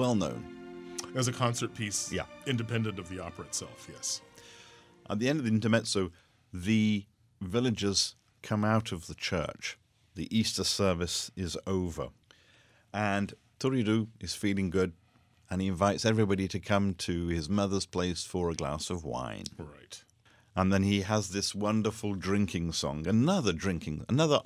Well 0.00 0.14
known. 0.14 0.96
As 1.14 1.28
a 1.28 1.32
concert 1.32 1.74
piece, 1.74 2.10
Yeah. 2.10 2.24
independent 2.46 2.98
of 2.98 3.10
the 3.10 3.18
opera 3.18 3.44
itself, 3.44 3.86
yes. 3.86 4.22
At 5.10 5.18
the 5.18 5.28
end 5.28 5.40
of 5.40 5.44
the 5.44 5.50
intermezzo, 5.50 6.10
the 6.54 7.04
villagers 7.42 8.14
come 8.40 8.64
out 8.64 8.92
of 8.92 9.08
the 9.08 9.14
church. 9.14 9.76
The 10.14 10.26
Easter 10.34 10.64
service 10.64 11.30
is 11.36 11.58
over. 11.66 12.08
And 12.94 13.34
Turiddu 13.58 14.08
is 14.20 14.34
feeling 14.34 14.70
good 14.70 14.94
and 15.50 15.60
he 15.60 15.68
invites 15.68 16.06
everybody 16.06 16.48
to 16.48 16.60
come 16.60 16.94
to 16.94 17.26
his 17.26 17.50
mother's 17.50 17.84
place 17.84 18.24
for 18.24 18.48
a 18.48 18.54
glass 18.54 18.88
of 18.88 19.04
wine. 19.04 19.44
Right. 19.58 20.02
And 20.56 20.72
then 20.72 20.82
he 20.82 21.02
has 21.02 21.28
this 21.30 21.54
wonderful 21.54 22.14
drinking 22.14 22.72
song, 22.72 23.06
another 23.06 23.52
drinking, 23.52 24.04
another, 24.08 24.40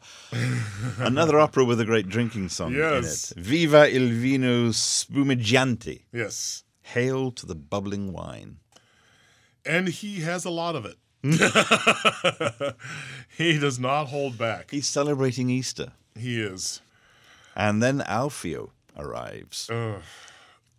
another 0.99 1.39
opera 1.41 1.65
with 1.65 1.81
a 1.81 1.85
great 1.87 2.09
drinking 2.09 2.51
song 2.51 2.75
Yes. 2.75 3.33
in 3.33 3.39
it. 3.39 3.45
Viva 3.47 3.89
il 3.91 4.11
vino 4.13 4.69
spumeggiante! 4.71 6.03
Yes. 6.13 6.65
Hail 6.83 7.31
to 7.33 7.47
the 7.47 7.55
bubbling 7.55 8.13
wine! 8.13 8.59
And 9.65 9.89
he 9.89 10.21
has 10.21 10.45
a 10.45 10.51
lot 10.51 10.77
of 10.77 10.85
it. 10.85 10.99
he 13.37 13.59
does 13.59 13.79
not 13.79 14.09
hold 14.09 14.37
back. 14.37 14.71
He's 14.71 14.87
celebrating 14.87 15.49
Easter, 15.49 15.93
He 16.15 16.39
is. 16.41 16.83
and 17.57 17.83
then 17.83 18.01
Alfio 18.01 18.71
arrives, 18.97 19.71
Ugh. 19.71 20.03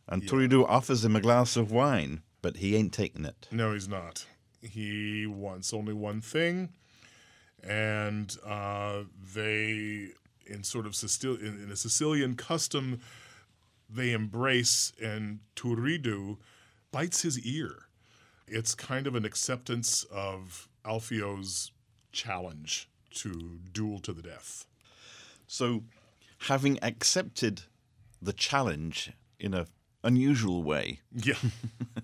and 0.08 0.22
Turiddu 0.22 0.64
offers 0.70 1.04
him 1.04 1.16
a 1.16 1.20
glass 1.22 1.58
of 1.58 1.72
wine, 1.72 2.22
but 2.44 2.58
he 2.58 2.76
ain't 2.76 2.94
taking 2.94 3.26
it. 3.26 3.48
No, 3.52 3.74
he's 3.74 3.88
not. 3.88 4.28
He 4.66 5.26
wants 5.26 5.74
only 5.74 5.94
one 5.94 6.22
thing, 6.22 6.70
and 7.64 8.36
uh, 8.46 9.04
they, 9.34 10.10
in 10.46 10.64
sort 10.64 10.86
of 10.86 10.94
Sicil- 10.94 11.40
in, 11.40 11.64
in 11.64 11.72
a 11.72 11.76
Sicilian 11.76 12.36
custom, 12.36 13.00
they 13.90 14.12
embrace, 14.12 14.92
and 15.02 15.40
Turiddu 15.56 16.38
bites 16.92 17.22
his 17.22 17.40
ear. 17.40 17.84
It's 18.48 18.76
kind 18.76 19.08
of 19.08 19.16
an 19.16 19.26
acceptance 19.26 20.04
of 20.12 20.68
Alfio's 20.86 21.72
challenge 22.12 22.88
to 23.16 23.60
duel 23.72 24.00
to 24.00 24.14
the 24.14 24.22
death. 24.22 24.66
So, 25.48 25.84
having 26.40 26.80
accepted 26.82 27.62
the 28.22 28.34
challenge 28.34 29.12
in 29.40 29.54
a 29.54 29.68
unusual 30.04 30.64
way, 30.64 31.00
Yeah, 31.14 31.36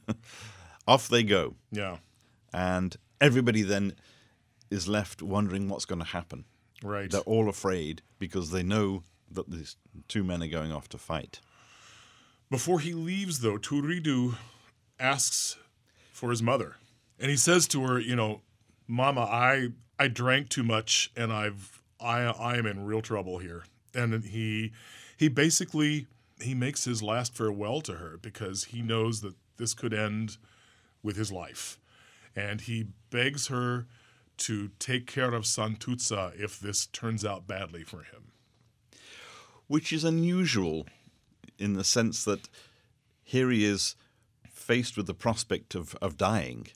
off 0.88 1.08
they 1.08 1.24
go, 1.24 1.56
yeah, 1.72 1.98
and 2.54 2.96
everybody 3.20 3.62
then 3.62 3.94
is 4.70 4.88
left 4.88 5.22
wondering 5.22 5.70
what's 5.70 5.86
going 5.86 6.00
to 6.00 6.06
happen. 6.06 6.46
right. 6.84 7.10
They're 7.12 7.22
all 7.22 7.50
afraid 7.50 8.02
because 8.20 8.52
they 8.52 8.64
know 8.64 9.04
that 9.30 9.50
these 9.50 9.76
two 10.08 10.24
men 10.24 10.44
are 10.44 10.48
going 10.48 10.72
off 10.72 10.90
to 10.90 10.98
fight. 10.98 11.40
Before 12.50 12.80
he 12.80 12.94
leaves, 12.94 13.40
though, 13.40 13.58
Turiddu 13.58 14.36
asks 15.00 15.58
for 16.12 16.30
his 16.30 16.44
mother, 16.44 16.76
and 17.20 17.30
he 17.32 17.38
says 17.38 17.68
to 17.70 17.84
her, 17.84 18.00
"You 18.00 18.16
know, 18.16 18.42
Mama, 18.88 19.22
I 19.22 19.70
I 19.98 20.08
drank 20.10 20.50
too 20.50 20.64
much, 20.64 21.12
and 21.16 21.32
I've 21.32 21.82
I 22.00 22.24
I 22.24 22.58
am 22.58 22.66
in 22.66 22.86
real 22.86 23.02
trouble 23.02 23.38
here." 23.40 23.64
And 23.94 24.24
he 24.24 24.74
he 25.18 25.30
basically 25.30 26.08
he 26.42 26.54
makes 26.54 26.84
his 26.84 27.02
last 27.02 27.36
farewell 27.36 27.82
to 27.82 27.94
her 27.94 28.18
because 28.18 28.66
he 28.66 28.82
knows 28.82 29.22
that 29.22 29.36
this 29.58 29.74
could 29.74 29.94
end 29.94 30.38
with 31.04 31.16
his 31.16 31.32
life, 31.32 31.80
and 32.36 32.62
he 32.62 32.88
begs 33.10 33.48
her 33.48 33.88
to 34.38 34.70
take 34.80 35.06
care 35.08 35.34
of 35.34 35.44
Santuzza 35.44 36.34
if 36.40 36.60
this 36.60 36.88
turns 36.88 37.24
out 37.26 37.46
badly 37.48 37.84
for 37.84 38.04
him. 38.04 38.32
which 39.68 39.94
is 39.94 40.04
unusual 40.04 40.86
in 41.58 41.74
the 41.74 41.84
sense 41.84 42.26
that 42.26 42.50
here 43.24 43.50
he 43.50 43.64
is 43.64 43.96
faced 44.50 44.98
with 44.98 45.06
the 45.08 45.14
prospect 45.14 45.76
of, 45.76 45.96
of 46.02 46.18
dying, 46.18 46.68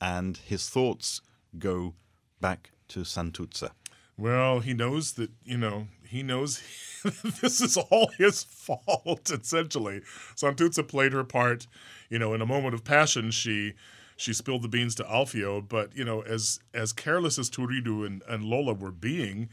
and 0.00 0.38
his 0.38 0.68
thoughts 0.68 1.20
go 1.58 1.94
back 2.40 2.70
to 2.88 3.00
Santuzza. 3.00 3.70
Well, 4.16 4.60
he 4.60 4.72
knows 4.74 5.12
that, 5.12 5.30
you 5.44 5.58
know, 5.58 5.88
he 6.06 6.22
knows 6.22 6.62
this 7.42 7.60
is 7.60 7.76
all 7.76 8.10
his 8.18 8.42
fault, 8.48 9.30
essentially. 9.30 10.00
Santuzza 10.36 10.86
played 10.86 11.12
her 11.12 11.24
part, 11.24 11.66
you 12.08 12.18
know, 12.18 12.32
in 12.32 12.40
a 12.40 12.46
moment 12.46 12.74
of 12.74 12.84
passion, 12.84 13.30
she 13.30 13.74
she 14.16 14.32
spilled 14.32 14.62
the 14.62 14.68
beans 14.68 14.94
to 14.96 15.04
Alfio, 15.04 15.60
but, 15.60 15.96
you 15.96 16.04
know, 16.04 16.22
as 16.22 16.60
as 16.74 16.92
careless 16.92 17.38
as 17.38 17.50
Turiddu 17.50 18.06
and, 18.06 18.22
and 18.28 18.44
Lola 18.44 18.74
were 18.74 18.90
being, 18.90 19.48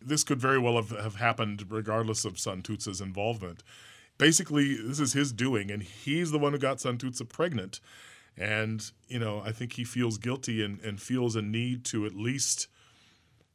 this 0.00 0.24
could 0.24 0.40
very 0.40 0.58
well 0.58 0.76
have, 0.76 0.90
have 0.90 1.16
happened 1.16 1.66
regardless 1.70 2.24
of 2.24 2.34
Santuzza's 2.34 3.00
involvement. 3.00 3.62
Basically, 4.18 4.74
this 4.74 5.00
is 5.00 5.12
his 5.12 5.32
doing, 5.32 5.70
and 5.70 5.82
he's 5.82 6.30
the 6.30 6.38
one 6.38 6.52
who 6.52 6.58
got 6.58 6.78
Santuzza 6.78 7.28
pregnant. 7.28 7.80
And, 8.38 8.90
you 9.08 9.18
know, 9.18 9.42
I 9.44 9.52
think 9.52 9.74
he 9.74 9.84
feels 9.84 10.18
guilty 10.18 10.62
and, 10.62 10.80
and 10.80 11.00
feels 11.00 11.36
a 11.36 11.42
need 11.42 11.84
to 11.86 12.04
at 12.04 12.14
least 12.14 12.68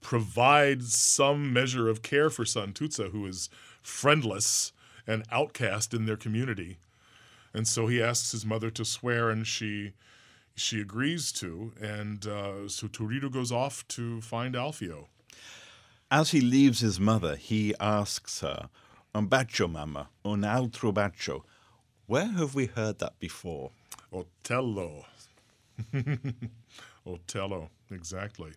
provide 0.02 0.84
some 0.84 1.54
measure 1.54 1.88
of 1.88 2.02
care 2.02 2.32
for 2.32 2.44
Santuzza, 2.44 3.12
who 3.12 3.26
is 3.28 3.50
friendless 3.84 4.72
and 5.06 5.24
outcast 5.32 5.94
in 5.94 6.06
their 6.06 6.18
community. 6.18 6.78
And 7.54 7.68
so 7.68 7.88
he 7.88 8.02
asks 8.02 8.32
his 8.32 8.46
mother 8.46 8.72
to 8.72 8.86
swear, 8.86 9.30
and 9.30 9.46
she 9.46 9.94
she 10.56 10.82
agrees 10.82 11.32
to. 11.34 11.74
And 11.82 12.26
uh, 12.26 12.68
so 12.68 12.88
Turiddu 12.88 13.32
goes 13.32 13.52
off 13.52 13.88
to 13.90 14.22
find 14.22 14.56
Alfio. 14.56 15.08
As 16.10 16.32
he 16.32 16.42
leaves 16.42 16.82
his 16.82 17.00
mother, 17.00 17.36
he 17.36 17.74
asks 17.80 18.42
her, 18.42 18.70
Un 19.14 19.28
bacio, 19.28 19.70
mamma, 19.70 20.10
un 20.26 20.44
altro 20.44 20.92
bacio. 20.94 21.44
Where 22.06 22.28
have 22.28 22.56
we 22.56 22.66
heard 22.66 23.00
that 23.00 23.20
before? 23.20 23.72
Otello. 24.14 25.06
Otello, 27.08 27.70
exactly. 27.90 28.52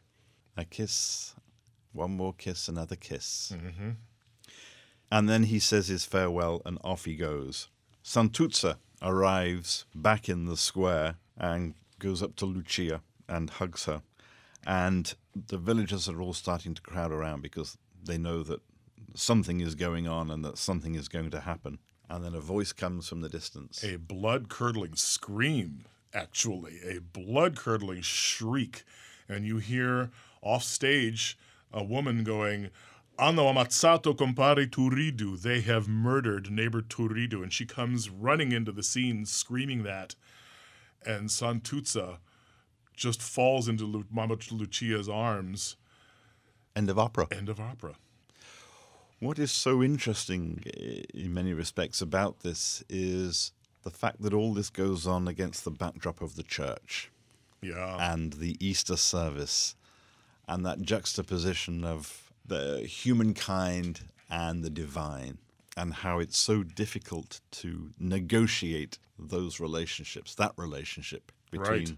A 0.56 0.64
kiss, 0.64 1.34
one 1.92 2.16
more 2.16 2.32
kiss, 2.32 2.68
another 2.68 2.96
kiss. 2.96 3.52
And 5.10 5.28
then 5.28 5.44
he 5.44 5.60
says 5.60 5.88
his 5.88 6.04
farewell 6.04 6.60
and 6.64 6.78
off 6.82 7.04
he 7.04 7.14
goes. 7.14 7.68
Santuzza 8.04 8.76
arrives 9.00 9.84
back 9.94 10.28
in 10.28 10.46
the 10.46 10.56
square 10.56 11.16
and 11.36 11.74
goes 12.04 12.22
up 12.22 12.36
to 12.36 12.44
Lucia 12.44 13.00
and 13.28 13.48
hugs 13.48 13.86
her. 13.86 14.02
And 14.66 15.14
the 15.34 15.58
villagers 15.58 16.08
are 16.08 16.20
all 16.20 16.34
starting 16.34 16.74
to 16.74 16.82
crowd 16.82 17.10
around 17.10 17.42
because 17.42 17.78
they 18.02 18.18
know 18.18 18.42
that 18.42 18.60
something 19.14 19.60
is 19.60 19.74
going 19.74 20.06
on 20.06 20.30
and 20.30 20.44
that 20.44 20.58
something 20.58 20.94
is 20.94 21.08
going 21.08 21.30
to 21.30 21.40
happen. 21.40 21.78
And 22.08 22.22
then 22.22 22.34
a 22.34 22.40
voice 22.40 22.72
comes 22.72 23.08
from 23.08 23.22
the 23.22 23.28
distance. 23.28 23.82
a 23.82 23.96
blood 23.96 24.48
curdling 24.48 24.96
scream, 24.96 25.84
actually, 26.12 26.78
a 26.86 27.00
blood 27.00 27.56
curdling 27.56 28.02
shriek. 28.02 28.84
And 29.26 29.46
you 29.46 29.56
hear 29.56 30.10
off 30.42 30.62
stage 30.62 31.38
a 31.72 31.82
woman 31.82 32.22
going, 32.24 32.70
Hanno 33.18 33.50
ammazzato 33.50 34.16
compare 34.16 34.66
Turiddu. 34.66 35.40
They 35.40 35.62
have 35.62 35.88
murdered 35.88 36.50
neighbor 36.50 36.82
Turiddu. 36.82 37.42
And 37.42 37.52
she 37.52 37.64
comes 37.64 38.10
running 38.10 38.52
into 38.52 38.72
the 38.72 38.82
scene 38.82 39.24
screaming 39.24 39.84
that. 39.84 40.14
And 41.06 41.28
Santuzza 41.28 42.18
just 42.96 43.20
falls 43.22 43.68
into 43.68 43.84
Lu- 43.84 44.06
Mama 44.10 44.36
Lucia's 44.50 45.08
arms. 45.08 45.76
End 46.76 46.88
of 46.90 46.98
opera. 46.98 47.26
End 47.30 47.48
of 47.48 47.60
opera. 47.60 47.94
What 49.20 49.38
is 49.38 49.52
so 49.52 49.82
interesting 49.82 50.62
eh, 50.76 51.02
in 51.14 51.32
many 51.32 51.52
respects 51.52 52.00
about 52.00 52.40
this 52.40 52.82
is 52.88 53.52
the 53.82 53.90
fact 53.90 54.22
that 54.22 54.34
all 54.34 54.52
this 54.54 54.70
goes 54.70 55.06
on 55.06 55.28
against 55.28 55.64
the 55.64 55.70
backdrop 55.70 56.20
of 56.20 56.36
the 56.36 56.42
church 56.42 57.10
Yeah. 57.62 58.12
and 58.12 58.34
the 58.34 58.56
Easter 58.60 58.96
service 58.96 59.76
and 60.48 60.64
that 60.66 60.82
juxtaposition 60.82 61.84
of 61.84 62.32
the 62.44 62.80
humankind 62.86 64.00
and 64.30 64.62
the 64.64 64.70
divine 64.70 65.38
and 65.76 65.94
how 65.94 66.18
it's 66.18 66.38
so 66.38 66.62
difficult 66.62 67.40
to 67.50 67.90
negotiate 67.98 68.98
those 69.18 69.60
relationships, 69.60 70.34
that 70.36 70.52
relationship 70.56 71.32
between 71.50 71.68
Right. 71.86 71.96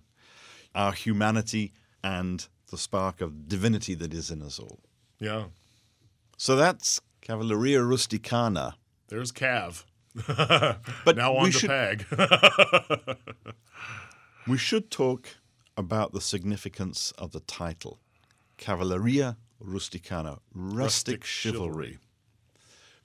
our 0.75 0.93
humanity 0.93 1.73
and 2.03 2.47
the 2.71 2.79
spark 2.79 3.21
of 3.21 3.49
divinity 3.49 3.95
that 3.95 4.13
is 4.15 4.31
in 4.31 4.43
us 4.43 4.59
all. 4.59 4.81
Yeah. 5.19 5.47
So 6.37 6.57
that's 6.57 7.01
Cavalleria 7.23 7.81
Rusticana. 7.81 8.75
There's 9.09 9.33
Cav. 9.33 9.85
But 11.05 11.17
now 11.17 11.33
we 11.33 11.39
on 11.39 11.47
to 11.47 11.53
should- 11.53 11.71
Pag. 11.71 12.07
We 14.47 14.57
should 14.59 14.91
talk 14.91 15.29
about 15.77 16.13
the 16.13 16.21
significance 16.21 17.13
of 17.19 17.33
the 17.33 17.41
title 17.41 17.99
Cavalleria 18.59 19.37
Rusticana, 19.63 20.39
rustic, 20.55 20.79
Rustic 20.79 21.25
chivalry. 21.25 21.67
chivalry. 21.67 21.99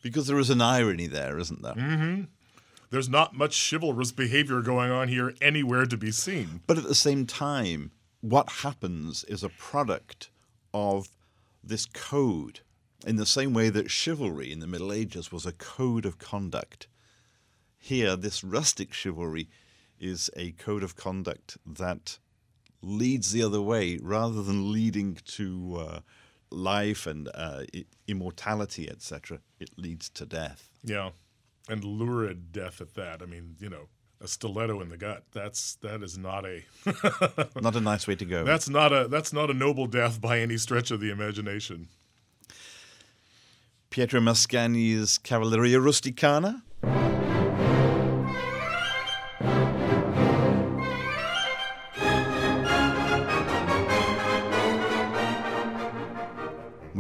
Because 0.02 0.28
there 0.28 0.40
is 0.40 0.50
an 0.50 0.62
irony 0.62 1.08
there, 1.08 1.38
isn't 1.38 1.62
there? 1.62 1.74
There's 2.90 3.10
not 3.10 3.34
much 3.34 3.70
chivalrous 3.70 4.12
behavior 4.12 4.62
going 4.62 4.92
on 4.92 5.08
here 5.08 5.34
anywhere 5.42 5.86
to 5.86 5.96
be 5.96 6.12
seen. 6.12 6.62
But 6.68 6.78
at 6.78 6.84
the 6.84 6.96
same 6.96 7.26
time, 7.26 7.92
what 8.20 8.50
happens 8.50 9.24
is 9.26 9.44
a 9.44 9.50
product 9.50 10.30
of 10.74 11.08
this 11.64 11.86
code, 11.86 12.60
in 13.06 13.16
the 13.16 13.26
same 13.26 13.54
way 13.54 13.70
that 13.70 13.90
chivalry 13.90 14.52
in 14.52 14.60
the 14.60 14.68
Middle 14.68 14.92
Ages 14.92 15.32
was 15.32 15.46
a 15.46 15.54
code 15.54 16.06
of 16.06 16.20
conduct. 16.20 16.88
Here, 17.78 18.16
this 18.16 18.44
rustic 18.44 18.94
chivalry 18.94 19.48
is 20.00 20.30
a 20.36 20.52
code 20.54 20.84
of 20.84 20.96
conduct 20.96 21.58
that 21.66 22.18
leads 22.82 23.32
the 23.32 23.44
other 23.44 23.62
way 23.62 24.00
rather 24.02 24.44
than 24.44 24.72
leading 24.72 25.16
to 25.26 25.78
uh, 25.80 26.00
life 26.52 27.08
and 27.08 27.30
uh, 27.34 27.64
immortality, 28.08 28.90
etc. 28.90 29.40
It 29.60 29.70
leads 29.78 30.10
to 30.10 30.26
death. 30.26 30.70
Yeah. 30.84 31.12
And 31.70 31.84
lurid 31.84 32.52
death 32.52 32.82
at 32.82 32.94
that. 32.96 33.22
I 33.22 33.26
mean, 33.26 33.56
you 33.60 33.70
know, 33.70 33.88
a 34.20 34.28
stiletto 34.28 34.82
in 34.82 34.90
the 34.90 34.98
gut. 34.98 35.24
That's 35.32 35.76
that 35.76 36.04
is 36.04 36.18
not 36.18 36.46
a 36.46 36.64
Not 37.62 37.76
a 37.76 37.82
nice 37.82 38.08
way 38.08 38.16
to 38.16 38.26
go. 38.26 38.44
that's 38.44 38.70
not 38.70 38.92
a 38.94 39.08
that's 39.08 39.32
not 39.34 39.50
a 39.50 39.54
noble 39.54 39.88
death 39.88 40.20
by 40.22 40.40
any 40.40 40.58
stretch 40.58 40.92
of 40.92 41.00
the 41.00 41.10
imagination. 41.12 41.88
Pietro 43.90 44.20
Mascagni's 44.22 45.18
Cavalleria 45.18 45.80
Rusticana. 45.80 46.62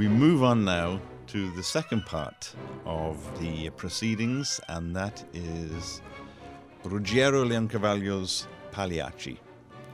We 0.01 0.07
move 0.07 0.41
on 0.41 0.65
now 0.65 0.99
to 1.27 1.51
the 1.51 1.61
second 1.61 2.07
part 2.07 2.55
of 2.87 3.39
the 3.39 3.69
proceedings, 3.69 4.59
and 4.67 4.95
that 4.95 5.23
is 5.31 6.01
Ruggero 6.83 7.45
Leoncavallo's 7.45 8.47
Pagliacci, 8.71 9.37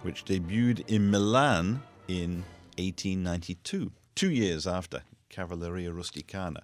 which 0.03 0.23
debuted 0.23 0.87
in 0.87 1.11
Milan 1.11 1.83
in 2.07 2.45
1892, 2.77 3.91
two 4.15 4.31
years 4.31 4.65
after 4.65 5.01
Cavalleria 5.29 5.91
Rusticana. 5.91 6.61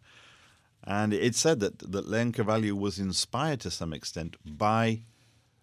And 0.85 1.13
it's 1.13 1.37
said 1.37 1.59
that, 1.59 1.79
that 1.79 2.07
Leoncavallo 2.07 2.71
was 2.71 2.97
inspired 2.97 3.59
to 3.59 3.71
some 3.71 3.91
extent 3.91 4.37
by 4.45 5.01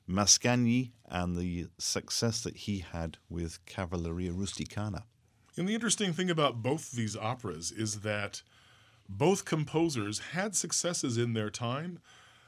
Mascagni 0.06 0.90
and 1.08 1.34
the 1.34 1.68
success 1.78 2.42
that 2.42 2.58
he 2.58 2.80
had 2.80 3.16
with 3.30 3.64
Cavalleria 3.64 4.32
Rusticana. 4.32 5.04
And 5.56 5.68
the 5.68 5.74
interesting 5.74 6.12
thing 6.12 6.30
about 6.30 6.62
both 6.62 6.92
these 6.92 7.16
operas 7.16 7.72
is 7.72 8.00
that 8.00 8.42
both 9.08 9.44
composers 9.44 10.20
had 10.32 10.54
successes 10.54 11.18
in 11.18 11.34
their 11.34 11.50
time, 11.50 11.98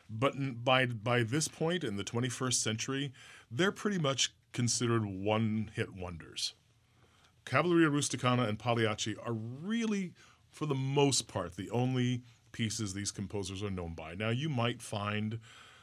but 0.09 0.65
by 0.65 0.87
by 0.87 1.23
this 1.23 1.49
point 1.49 1.85
in 1.85 1.97
the 1.97 2.05
21st 2.05 2.55
century, 2.55 3.13
they're 3.51 3.73
pretty 3.73 3.99
much 3.99 4.33
considered 4.53 5.05
one-hit 5.05 5.95
wonders. 5.95 6.55
Cavalleria 7.45 7.91
Rusticana 7.91 8.49
and 8.49 8.59
Pagliacci 8.59 9.17
are 9.25 9.33
really, 9.33 10.13
for 10.51 10.67
the 10.67 10.75
most 10.75 11.27
part, 11.27 11.57
the 11.57 11.71
only 11.71 12.23
pieces 12.53 12.95
these 12.95 13.11
composers 13.11 13.63
are 13.63 13.71
known 13.71 13.95
by. 13.95 14.15
Now, 14.15 14.31
you 14.31 14.49
might 14.49 14.83
find 14.83 15.41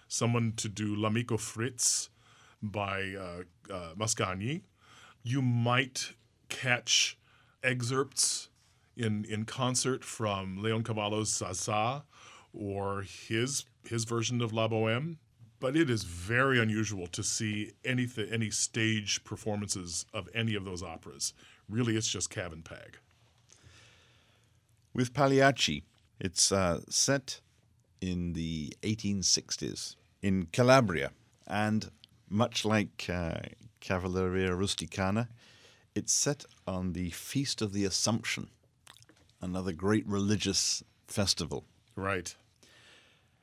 someone 0.07 0.53
to 0.57 0.69
do 0.69 0.95
L'Amico 0.95 1.37
Fritz 1.37 2.09
by 2.61 3.13
uh, 3.19 3.73
uh, 3.73 3.93
Mascagni. 3.95 4.61
You 5.23 5.41
might 5.41 6.13
catch 6.49 7.17
excerpts 7.63 8.49
in 8.97 9.25
in 9.25 9.45
concert 9.45 10.03
from 10.03 10.57
Leoncavallo's 10.57 11.33
Zaza 11.33 12.03
or 12.53 13.03
his 13.03 13.65
his 13.87 14.03
version 14.03 14.41
of 14.41 14.53
La 14.53 14.67
Boheme. 14.67 15.17
But 15.59 15.75
it 15.75 15.89
is 15.89 16.03
very 16.05 16.57
unusual 16.57 17.07
to 17.07 17.21
see 17.21 17.73
anything, 17.83 18.29
any 18.31 18.49
stage 18.49 19.25
performances 19.25 20.05
of 20.13 20.29
any 20.33 20.55
of 20.55 20.63
those 20.63 20.81
operas. 20.81 21.33
Really, 21.67 21.97
it's 21.97 22.07
just 22.07 22.29
Cav. 22.29 22.53
With 24.93 25.13
Pagliacci, 25.13 25.83
it's 26.17 26.53
uh, 26.53 26.79
set 26.89 27.41
in 27.99 28.33
the 28.33 28.73
1860s 28.83 29.97
in 30.21 30.47
Calabria, 30.53 31.11
and 31.45 31.91
much 32.29 32.63
like 32.63 33.07
uh, 33.11 33.39
Cavalleria 33.81 34.51
Rusticana, 34.51 35.27
it's 35.99 36.13
set 36.13 36.45
on 36.65 36.93
the 36.93 37.09
Feast 37.09 37.61
of 37.61 37.73
the 37.73 37.83
Assumption, 37.83 38.49
another 39.41 39.73
great 39.73 40.07
religious 40.07 40.81
festival. 41.07 41.65
Right. 41.95 42.33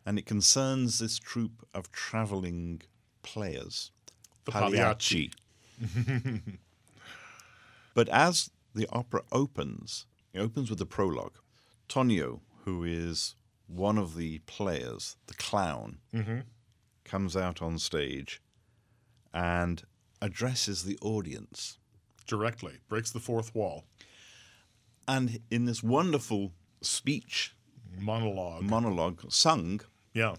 And 0.07 0.19
it 0.19 0.25
concerns 0.25 0.99
this 0.99 1.19
troupe 1.19 1.69
of 1.75 1.93
traveling 1.93 2.81
players, 3.23 3.93
The 4.47 4.53
Pagliacci. 4.53 5.33
But 7.95 8.11
as 8.11 8.51
the 8.75 8.87
opera 8.93 9.23
opens, 9.33 10.05
it 10.35 10.41
opens 10.41 10.69
with 10.69 10.81
a 10.83 10.87
prologue. 10.87 11.39
Tonio, 11.89 12.43
who 12.65 12.85
is 12.85 13.37
one 13.69 13.97
of 13.97 14.17
the 14.17 14.41
players, 14.41 15.17
the 15.29 15.35
clown, 15.35 15.99
mm-hmm. 16.13 16.41
comes 17.05 17.37
out 17.37 17.63
on 17.63 17.79
stage 17.79 18.43
and 19.33 19.83
addresses 20.21 20.85
the 20.85 20.99
audience. 21.01 21.79
Directly. 22.27 22.75
Breaks 22.89 23.11
the 23.11 23.21
fourth 23.21 23.55
wall. 23.55 23.85
And 25.09 25.41
in 25.51 25.65
this 25.65 25.83
wonderful 25.83 26.53
speech, 26.81 27.55
Monologue. 27.99 28.63
monologue, 28.63 29.33
sung, 29.33 29.81
yeah. 30.13 30.35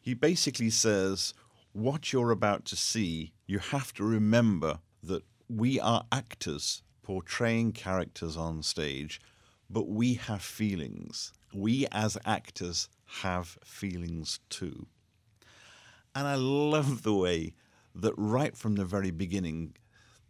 he 0.00 0.14
basically 0.14 0.70
says, 0.70 1.32
What 1.72 2.12
you're 2.12 2.32
about 2.32 2.64
to 2.66 2.76
see, 2.76 3.32
you 3.46 3.58
have 3.58 3.92
to 3.94 4.04
remember 4.04 4.80
that 5.02 5.22
we 5.48 5.80
are 5.80 6.04
actors 6.12 6.82
portraying 7.02 7.72
characters 7.72 8.36
on 8.36 8.62
stage, 8.62 9.20
but 9.68 9.88
we 9.88 10.14
have 10.14 10.42
feelings. 10.42 11.32
We 11.52 11.86
as 11.90 12.16
actors 12.24 12.88
have 13.22 13.58
feelings 13.64 14.38
too. 14.48 14.86
And 16.14 16.26
I 16.26 16.36
love 16.36 17.02
the 17.02 17.14
way 17.14 17.54
that 17.94 18.14
right 18.16 18.56
from 18.56 18.76
the 18.76 18.84
very 18.84 19.10
beginning, 19.10 19.74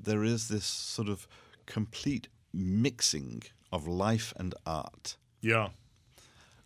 there 0.04 0.24
is 0.24 0.48
this 0.48 0.64
sort 0.64 1.08
of 1.08 1.26
complete 1.66 2.28
mixing 2.52 3.42
of 3.72 3.86
life 3.86 4.32
and 4.36 4.54
art. 4.66 5.16
Yeah. 5.40 5.68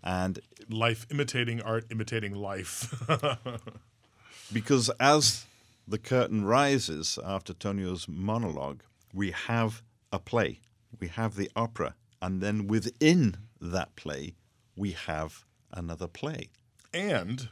And 0.02 0.38
Life 0.68 1.06
imitating 1.10 1.60
art, 1.62 1.86
imitating 1.90 2.34
life. 2.34 2.92
because 4.52 4.90
as 5.00 5.44
the 5.86 5.98
curtain 5.98 6.44
rises 6.44 7.18
after 7.24 7.52
Tonio's 7.54 8.06
monologue, 8.08 8.82
we 9.12 9.30
have 9.30 9.82
a 10.12 10.18
play, 10.18 10.60
we 11.00 11.08
have 11.08 11.36
the 11.36 11.50
opera, 11.56 11.94
and 12.22 12.40
then 12.40 12.66
within 12.66 13.36
that 13.60 13.94
play, 13.96 14.34
we 14.76 14.92
have 14.92 15.44
another 15.72 16.06
play. 16.06 16.48
and 16.92 17.48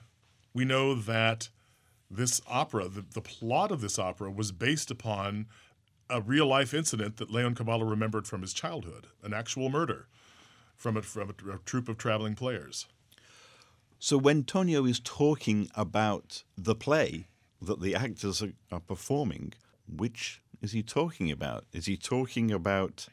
we 0.54 0.64
know 0.64 0.94
that 0.94 1.48
this 2.10 2.42
opera, 2.46 2.88
the, 2.88 3.04
the 3.14 3.22
plot 3.22 3.72
of 3.72 3.80
this 3.80 3.98
opera, 3.98 4.30
was 4.30 4.52
based 4.52 4.90
upon 4.90 5.46
a 6.12 6.20
real 6.20 6.46
life 6.46 6.74
incident 6.74 7.16
that 7.16 7.30
Leoncavallo 7.30 7.88
remembered 7.88 8.26
from 8.26 8.42
his 8.42 8.52
childhood, 8.52 9.06
an 9.22 9.32
actual 9.32 9.70
murder 9.70 10.06
from 10.76 10.96
a, 10.96 11.02
from 11.02 11.30
a, 11.30 11.54
a 11.54 11.58
troupe 11.64 11.88
of 11.88 11.96
traveling 11.96 12.34
players. 12.34 12.86
So 13.98 14.18
when 14.18 14.44
Tonio 14.44 14.84
is 14.84 15.00
talking 15.00 15.70
about 15.74 16.42
the 16.56 16.74
play 16.74 17.26
that 17.60 17.80
the 17.80 17.94
actors 17.94 18.42
are, 18.42 18.52
are 18.70 18.80
performing, 18.80 19.54
which 19.88 20.42
is 20.60 20.72
he 20.72 20.82
talking 20.82 21.30
about? 21.30 21.64
Is 21.72 21.86
he 21.86 21.96
talking 21.96 22.50
about 22.50 23.06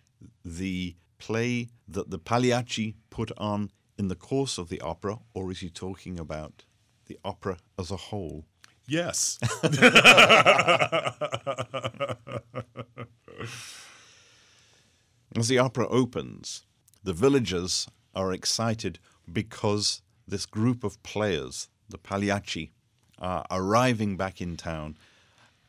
the 0.44 0.96
play 1.20 1.70
that 1.88 2.10
the 2.10 2.20
Pagliacci 2.20 2.96
put 3.10 3.32
on 3.38 3.72
in 3.98 4.08
the 4.08 4.16
course 4.16 4.58
of 4.58 4.70
the 4.70 4.82
opera, 4.82 5.20
or 5.34 5.52
is 5.52 5.60
he 5.60 5.70
talking 5.70 6.20
about 6.20 6.66
the 7.06 7.20
opera 7.24 7.58
as 7.78 7.92
a 7.92 7.98
whole? 7.98 8.46
Yes. 8.90 9.38
As 15.36 15.48
the 15.48 15.60
opera 15.60 15.88
opens, 15.88 16.64
the 17.04 17.14
villagers 17.14 17.88
are 18.16 18.34
excited 18.34 19.00
because 19.32 20.02
this 20.28 20.46
group 20.46 20.84
of 20.84 21.02
players, 21.04 21.70
the 21.88 21.98
Pagliacci, 21.98 22.72
are 23.20 23.46
arriving 23.52 24.18
back 24.18 24.42
in 24.42 24.58
town 24.58 24.98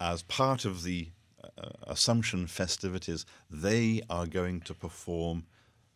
as 0.01 0.23
part 0.23 0.65
of 0.65 0.83
the 0.83 1.11
uh, 1.59 1.69
Assumption 1.87 2.47
festivities. 2.47 3.27
They 3.51 4.01
are 4.09 4.27
going 4.27 4.61
to 4.63 4.75
perform 4.75 5.45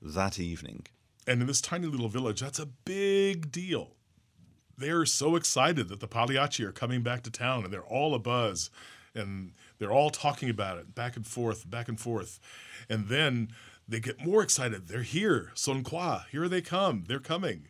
that 0.03 0.39
evening. 0.39 0.87
and 1.27 1.41
in 1.41 1.47
this 1.47 1.63
tiny 1.63 1.87
little 1.87 2.09
village, 2.09 2.41
that's 2.41 2.59
a 2.59 2.67
big 2.67 3.51
deal. 3.51 3.97
They're 4.77 5.07
so 5.07 5.37
excited 5.37 5.89
that 5.89 6.01
the 6.01 6.09
Pagliacci 6.09 6.65
are 6.65 6.73
coming 6.73 7.03
back 7.03 7.23
to 7.23 7.31
town 7.31 7.65
and 7.65 7.73
they're 7.73 7.83
all 7.83 8.19
abuzz 8.19 8.71
and 9.15 9.53
they're 9.79 9.93
all 9.93 10.11
talking 10.11 10.51
about 10.51 10.79
it 10.79 10.95
back 10.95 11.17
and 11.17 11.27
forth, 11.27 11.69
back 11.71 11.89
and 11.89 12.01
forth. 12.01 12.41
And 12.89 13.09
then 13.09 13.51
they 13.87 14.01
get 14.01 14.25
more 14.25 14.43
excited. 14.43 14.89
They're 14.89 15.03
here. 15.03 15.53
Son 15.55 15.85
qua. 15.85 16.25
Here 16.31 16.49
they 16.49 16.61
come. 16.61 17.05
They're 17.07 17.21
coming. 17.21 17.69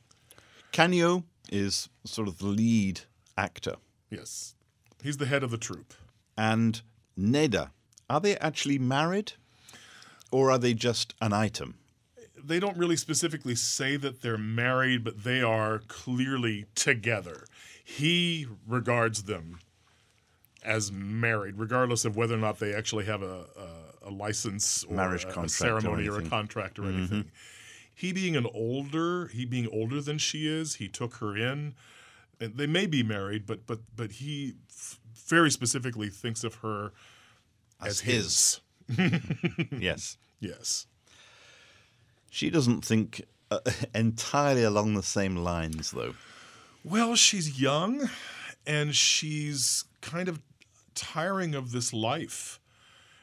Canio 0.73 1.25
is 1.51 1.89
sort 2.05 2.29
of 2.29 2.39
the 2.39 2.47
lead 2.47 3.03
actor. 3.37 3.77
Yes. 4.11 4.55
He's 5.03 5.19
the 5.19 5.27
head 5.27 5.43
of 5.43 5.51
the 5.51 5.59
troupe. 5.59 5.95
And 6.37 6.81
Nedda, 7.19 7.71
are 8.09 8.21
they 8.21 8.37
actually 8.39 8.79
married 8.79 9.35
or 10.31 10.51
are 10.51 10.59
they 10.59 10.75
just 10.75 11.15
an 11.21 11.33
item? 11.33 11.77
They 12.47 12.61
don't 12.61 12.77
really 12.77 12.97
specifically 12.97 13.55
say 13.55 13.97
that 13.97 14.23
they're 14.23 14.39
married, 14.39 15.05
but 15.05 15.25
they 15.25 15.43
are 15.43 15.81
clearly 15.89 16.67
together. 16.75 17.47
He 17.83 18.47
regards 18.67 19.25
them 19.25 19.61
as 20.65 20.91
married, 20.91 21.59
regardless 21.59 22.05
of 22.05 22.17
whether 22.17 22.35
or 22.35 22.39
not 22.39 22.59
they 22.59 22.75
actually 22.75 23.05
have 23.05 23.23
a, 23.23 23.45
a, 24.05 24.09
a 24.09 24.11
license 24.11 24.85
or 24.85 24.97
Marriage 24.97 25.25
a, 25.25 25.29
a 25.29 25.33
contract 25.33 25.63
or 25.63 25.81
ceremony 25.81 26.09
or, 26.09 26.19
a 26.19 26.23
contract 26.23 26.79
or 26.79 26.83
mm-hmm. 26.83 26.99
anything. 26.99 27.31
He 27.95 28.13
being 28.13 28.37
an 28.37 28.47
older, 28.53 29.29
he 29.29 29.45
being 29.45 29.69
older 29.71 30.01
than 30.01 30.19
she 30.19 30.49
is, 30.49 30.77
he 30.77 30.89
took 30.89 31.17
her 31.17 31.37
in. 31.37 31.75
And 32.41 32.57
they 32.57 32.67
may 32.67 32.87
be 32.87 33.03
married, 33.03 33.47
but 33.47 33.67
but 33.67 33.79
but 33.95 34.13
he 34.13 34.55
f- 34.69 34.99
very 35.15 35.51
specifically 35.51 36.09
thinks 36.09 36.43
of 36.43 36.57
her 36.57 36.93
as, 37.81 37.87
As 37.87 38.01
his. 38.01 38.61
yes. 39.79 40.17
Yes. 40.41 40.87
She 42.35 42.51
doesn't 42.51 42.85
think 42.85 43.23
uh, 43.53 43.61
entirely 43.95 44.65
along 44.65 44.95
the 44.95 45.05
same 45.05 45.37
lines, 45.37 45.93
though. 45.93 46.15
Well, 46.83 47.15
she's 47.15 47.61
young 47.61 48.11
and 48.67 48.93
she's 48.93 49.85
kind 50.01 50.29
of 50.29 50.41
tiring 50.97 51.55
of 51.55 51.71
this 51.71 51.93
life. 51.93 52.59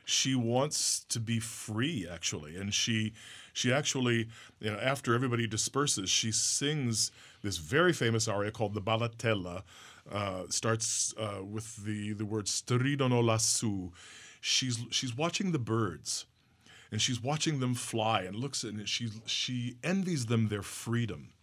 She 0.05 0.33
wants 0.33 1.03
to 1.09 1.19
be 1.19 1.41
free 1.41 2.07
actually, 2.09 2.55
and 2.55 2.73
she 2.73 3.11
she 3.51 3.73
actually, 3.73 4.29
you 4.61 4.71
know, 4.71 4.79
after 4.81 5.13
everybody 5.13 5.45
disperses, 5.45 6.09
she 6.09 6.31
sings 6.31 7.11
this 7.43 7.57
very 7.57 7.91
famous 7.91 8.29
aria 8.29 8.51
called 8.51 8.73
the 8.73 8.81
Ballatella. 8.81 9.63
Uh, 10.09 10.43
starts 10.47 11.13
uh, 11.17 11.43
with 11.43 11.83
the 11.83 12.13
the 12.13 12.25
word 12.25 12.45
stridono 12.45 13.21
lassù. 13.21 13.91
She's 14.39 14.79
she's 14.89 15.17
watching 15.17 15.51
the 15.51 15.59
birds, 15.59 16.25
and 16.91 17.01
she's 17.01 17.21
watching 17.21 17.59
them 17.59 17.73
fly, 17.73 18.21
and 18.21 18.35
looks 18.35 18.63
at 18.63 18.73
and 18.73 18.87
she 18.87 19.09
she 19.25 19.77
envies 19.83 20.25
them 20.27 20.49
their 20.49 20.63
freedom 20.63 21.33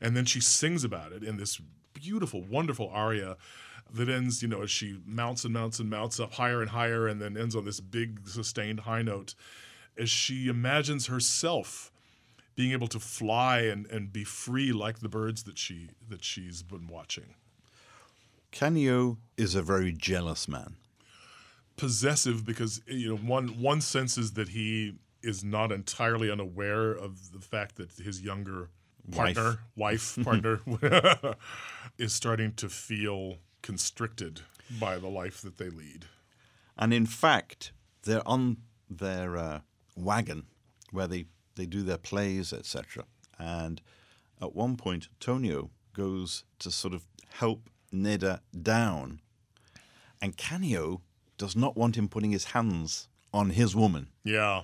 and 0.00 0.16
then 0.16 0.24
she 0.24 0.40
sings 0.40 0.84
about 0.84 1.12
it 1.12 1.22
in 1.22 1.38
this 1.38 1.60
beautiful, 1.94 2.42
wonderful 2.42 2.90
aria 2.92 3.36
that 3.92 4.08
ends, 4.08 4.42
you 4.42 4.48
know, 4.48 4.62
as 4.62 4.70
she 4.70 4.98
mounts 5.06 5.44
and 5.44 5.54
mounts 5.54 5.78
and 5.78 5.88
mounts 5.88 6.18
up 6.18 6.34
higher 6.34 6.60
and 6.60 6.70
higher, 6.70 7.06
and 7.06 7.20
then 7.20 7.36
ends 7.36 7.54
on 7.54 7.64
this 7.64 7.80
big 7.80 8.28
sustained 8.28 8.80
high 8.80 9.02
note, 9.02 9.34
as 9.96 10.10
she 10.10 10.48
imagines 10.48 11.06
herself 11.06 11.90
being 12.54 12.72
able 12.72 12.88
to 12.88 13.00
fly 13.00 13.60
and, 13.60 13.86
and 13.86 14.12
be 14.12 14.24
free 14.24 14.72
like 14.72 14.98
the 15.00 15.08
birds 15.08 15.44
that 15.44 15.58
she 15.58 15.88
that 16.08 16.22
she's 16.22 16.62
been 16.62 16.86
watching. 16.86 17.34
Canio 18.52 19.18
is 19.36 19.54
a 19.54 19.62
very 19.62 19.92
jealous 19.92 20.46
man. 20.46 20.76
Possessive 21.76 22.44
because 22.44 22.80
you 22.86 23.10
know 23.10 23.16
one 23.16 23.60
one 23.60 23.80
senses 23.80 24.32
that 24.34 24.50
he 24.50 24.94
is 25.22 25.42
not 25.42 25.72
entirely 25.72 26.30
unaware 26.30 26.92
of 26.92 27.32
the 27.32 27.40
fact 27.40 27.76
that 27.76 27.90
his 27.92 28.20
younger 28.20 28.68
partner, 29.10 29.58
wife, 29.76 30.18
partner, 30.24 30.60
is 31.98 32.12
starting 32.12 32.52
to 32.52 32.68
feel 32.68 33.36
constricted 33.62 34.42
by 34.78 34.98
the 34.98 35.08
life 35.08 35.40
that 35.42 35.58
they 35.58 35.70
lead. 35.70 36.06
And 36.76 36.92
in 36.92 37.06
fact, 37.06 37.72
they're 38.02 38.26
on 38.26 38.58
their 38.90 39.36
uh, 39.36 39.60
wagon 39.96 40.46
where 40.90 41.06
they, 41.06 41.26
they 41.56 41.66
do 41.66 41.82
their 41.82 41.98
plays, 41.98 42.52
etc. 42.52 43.04
And 43.38 43.80
at 44.40 44.54
one 44.54 44.76
point, 44.76 45.08
Tonio 45.20 45.70
goes 45.92 46.44
to 46.58 46.70
sort 46.70 46.94
of 46.94 47.06
help 47.34 47.70
Nedda 47.92 48.40
down. 48.60 49.20
And 50.20 50.36
Canio 50.36 51.02
does 51.38 51.56
not 51.56 51.76
want 51.76 51.96
him 51.96 52.08
putting 52.08 52.32
his 52.32 52.44
hands 52.46 53.08
on 53.32 53.50
his 53.50 53.74
woman. 53.74 54.08
Yeah, 54.24 54.62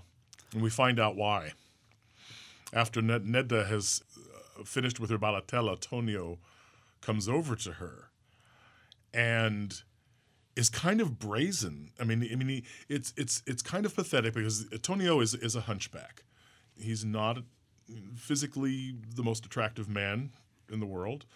and 0.53 0.63
we 0.63 0.71
find 0.71 0.99
out 1.01 1.17
why. 1.17 1.53
After 2.73 3.03
Ned- 3.03 3.25
Nedda 3.25 3.67
has 3.67 4.03
uh, 4.17 4.65
finished 4.65 5.01
with 5.01 5.11
her 5.11 5.19
ballatella, 5.19 5.79
Tonio 5.81 6.39
comes 7.01 7.29
over 7.29 7.57
to 7.57 7.73
her 7.73 8.11
and 9.13 9.83
is 10.55 10.69
kind 10.69 11.01
of 11.01 11.19
brazen. 11.19 11.91
I 11.99 12.05
mean, 12.05 12.29
I 12.31 12.37
mean, 12.37 12.49
he, 12.49 12.65
it's 12.89 13.13
it's 13.17 13.43
it's 13.47 13.63
kind 13.63 13.85
of 13.87 13.95
pathetic 13.95 14.35
because 14.35 14.67
Tonio 14.83 15.21
is 15.21 15.35
is 15.35 15.57
a 15.57 15.63
hunchback. 15.63 16.23
He's 16.79 17.05
not 17.05 17.39
physically 18.17 18.95
the 19.17 19.23
most 19.23 19.45
attractive 19.45 19.89
man 19.89 20.31
in 20.71 20.79
the 20.79 20.87
world, 20.87 21.27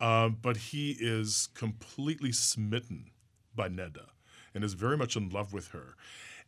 uh, 0.00 0.30
but 0.30 0.56
he 0.56 0.96
is 0.98 1.48
completely 1.54 2.32
smitten 2.32 3.10
by 3.54 3.68
Nedda 3.68 4.06
and 4.54 4.64
is 4.64 4.74
very 4.74 4.96
much 4.96 5.16
in 5.16 5.28
love 5.28 5.52
with 5.52 5.68
her, 5.68 5.96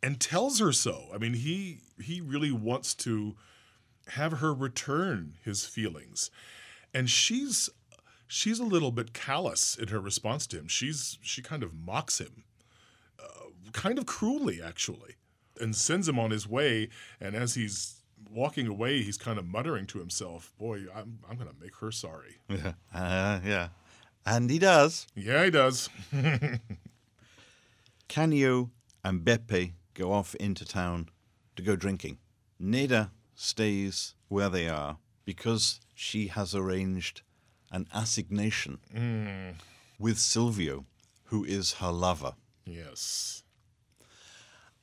and 0.03 0.21
tells 0.21 0.61
her 0.61 0.73
so. 0.73 1.09
I 1.15 1.19
mean, 1.19 1.35
he 1.35 1.79
he 2.03 2.21
really 2.21 2.53
wants 2.53 2.95
to 2.97 3.37
have 4.09 4.33
her 4.35 4.53
return 4.53 5.35
his 5.43 5.65
feelings, 5.67 6.31
and 6.93 7.09
she's 7.09 7.71
she's 8.27 8.59
a 8.59 8.65
little 8.65 8.93
bit 8.93 9.13
callous 9.13 9.77
in 9.77 9.89
her 9.89 10.01
response 10.01 10.47
to 10.49 10.59
him. 10.59 10.69
She's 10.69 11.19
she 11.23 11.43
kind 11.43 11.63
of 11.63 11.75
mocks 11.75 12.21
him, 12.21 12.45
uh, 13.19 13.51
kind 13.73 13.99
of 13.99 14.07
cruelly 14.07 14.61
actually, 14.63 15.17
and 15.61 15.75
sends 15.75 16.09
him 16.09 16.19
on 16.19 16.31
his 16.31 16.49
way. 16.49 16.89
And 17.21 17.35
as 17.35 17.55
he's 17.55 18.03
walking 18.31 18.67
away, 18.67 19.03
he's 19.03 19.19
kind 19.19 19.39
of 19.39 19.47
muttering 19.47 19.87
to 19.87 19.99
himself, 19.99 20.53
"Boy, 20.59 20.83
I'm 20.95 21.21
I'm 21.29 21.37
gonna 21.37 21.55
make 21.61 21.77
her 21.77 21.91
sorry." 21.93 22.39
Yeah. 22.49 22.73
Uh, 22.95 23.41
yeah. 23.45 23.69
And 24.27 24.49
he 24.49 24.59
does. 24.59 25.07
Yeah, 25.15 25.45
he 25.45 25.51
does. 25.51 25.91
Canio 28.09 28.71
and 29.05 29.25
Beppe 29.25 29.73
go 29.95 30.13
off 30.13 30.35
into 30.37 30.65
town 30.65 31.09
to 31.57 31.63
go 31.63 31.77
drinking. 31.77 32.19
Nedda 32.61 33.11
stays 33.35 34.15
where 34.29 34.49
they 34.49 34.69
are 34.69 34.99
because 35.25 35.81
she 35.95 36.29
has 36.29 36.55
arranged 36.55 37.23
an 37.71 37.87
assignation 37.93 38.79
mm. 38.95 39.55
with 39.99 40.19
Silvio, 40.19 40.85
who 41.25 41.45
is 41.45 41.75
her 41.75 41.91
lover. 41.91 42.35
yes. 42.65 43.43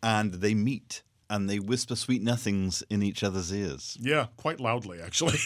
And 0.03 0.35
they 0.35 0.55
meet 0.55 1.03
and 1.29 1.49
they 1.49 1.59
whisper 1.59 1.95
sweet 1.95 2.21
nothings 2.23 2.83
in 2.89 3.03
each 3.03 3.23
other's 3.23 3.53
ears. 3.53 3.97
Yeah, 4.01 4.27
quite 4.35 4.59
loudly 4.59 4.99
actually. 5.01 5.37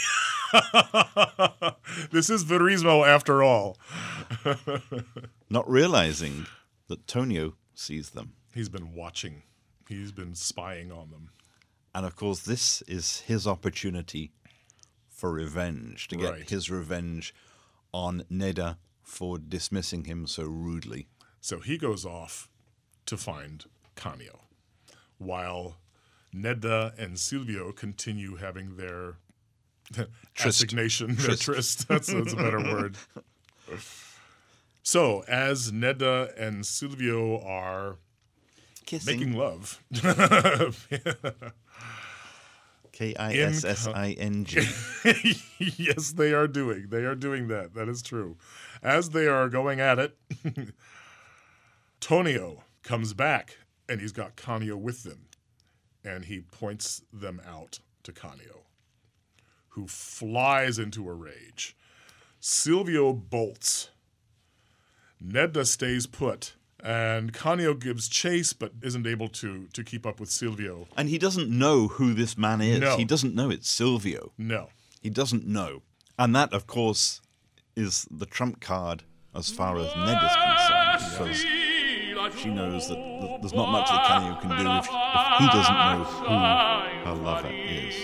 this 2.12 2.30
is 2.30 2.44
Verismo 2.46 3.06
after 3.06 3.44
all. 3.44 3.78
Not 5.50 5.70
realizing 5.70 6.48
that 6.88 7.06
Tonio 7.06 7.54
sees 7.76 8.12
them. 8.12 8.34
He's 8.54 8.70
been 8.70 8.94
watching. 8.94 9.44
He's 9.88 10.12
been 10.12 10.34
spying 10.36 10.92
on 10.92 11.12
them. 11.12 11.30
And 11.94 12.06
of 12.06 12.16
course, 12.16 12.40
this 12.42 12.82
is 12.84 13.22
his 13.22 13.46
opportunity 13.48 14.32
for 15.10 15.32
revenge, 15.32 16.08
to 16.10 16.18
get 16.18 16.32
Right. 16.32 16.50
his 16.50 16.70
revenge 16.70 17.34
on 17.94 18.24
Nedda 18.32 18.78
for 19.02 19.38
dismissing 19.38 20.04
him 20.06 20.28
so 20.28 20.44
rudely. 20.44 21.08
So 21.40 21.60
he 21.60 21.78
goes 21.78 22.06
off 22.06 22.50
to 23.06 23.16
find 23.16 23.64
Canio, 23.96 24.42
while 25.18 25.78
Nedda 26.34 26.98
and 26.98 27.18
Silvio 27.18 27.72
continue 27.72 28.36
having 28.36 28.76
their 28.76 29.18
assignation, 30.44 31.16
their 31.16 31.36
tryst. 31.36 31.88
That's, 31.88 32.08
that's 32.12 32.34
a 32.34 32.36
better 32.36 32.60
word. 32.64 32.98
So 34.86 35.24
as 35.28 35.72
Nedda 35.72 36.32
and 36.40 36.64
Silvio 36.64 37.42
are 37.42 37.98
Kissing. 38.86 39.18
making 39.18 39.34
love, 39.36 39.82
K 42.92 43.16
I 43.16 43.34
S 43.34 43.66
S 43.66 43.88
I 43.88 44.12
N 44.12 44.46
G. 44.46 44.62
yes, 45.60 46.12
they 46.12 46.34
are 46.34 46.48
doing. 46.48 46.90
They 46.90 47.04
are 47.04 47.16
doing 47.16 47.48
that. 47.48 47.74
That 47.74 47.90
is 47.90 48.04
true. 48.04 48.38
As 48.84 49.10
they 49.10 49.26
are 49.26 49.50
going 49.50 49.80
at 49.80 49.98
it, 49.98 50.16
Tonio 52.00 52.64
comes 52.84 53.16
back 53.16 53.58
and 53.90 54.00
he's 54.00 54.12
got 54.12 54.36
Canio 54.36 54.78
with 54.78 55.02
them. 55.02 55.26
And 56.04 56.26
he 56.26 56.42
points 56.42 57.02
them 57.12 57.42
out 57.44 57.80
to 58.04 58.12
Canio, 58.12 58.66
who 59.70 59.88
flies 59.88 60.78
into 60.78 61.10
a 61.10 61.14
rage. 61.14 61.76
Silvio 62.40 63.14
bolts. 63.14 63.90
Nedda 65.24 65.66
stays 65.66 66.08
put. 66.08 66.56
And 66.84 67.34
Canio 67.34 67.74
gives 67.74 68.08
chase 68.08 68.54
but 68.54 68.72
isn't 68.84 69.08
able 69.08 69.28
to, 69.30 69.66
to 69.74 69.84
keep 69.84 70.06
up 70.06 70.20
with 70.20 70.30
Silvio. 70.30 70.88
And 70.96 71.10
he 71.10 71.18
doesn't 71.18 71.50
know 71.50 71.88
who 71.88 72.14
this 72.14 72.38
man 72.38 72.62
is. 72.62 72.80
No. 72.80 72.96
He 72.96 73.06
doesn't 73.06 73.34
know 73.34 73.50
it's 73.50 73.70
Silvio. 73.70 74.34
No. 74.38 74.70
He 75.02 75.10
doesn't 75.10 75.48
know. 75.48 75.82
And 76.20 76.36
that, 76.36 76.54
of 76.54 76.68
course, 76.68 77.22
is 77.76 78.08
the 78.12 78.28
trump 78.28 78.62
card 78.62 79.04
as 79.34 79.50
far 79.50 79.78
as 79.78 79.88
Ned 79.96 80.22
is 80.24 80.36
concerned, 80.36 81.02
because 81.12 82.40
she 82.40 82.50
knows 82.50 82.88
that 82.88 82.98
there's 83.42 83.54
not 83.54 83.72
much 83.72 83.90
that 83.90 84.06
Canio 84.08 84.36
can 84.40 84.50
do 84.52 84.72
if, 84.72 84.86
if 84.86 85.40
he 85.40 85.48
doesn't 85.48 85.76
know 85.76 86.04
who 86.04 87.10
her 87.10 87.16
lover 87.16 87.52
is. 87.52 87.96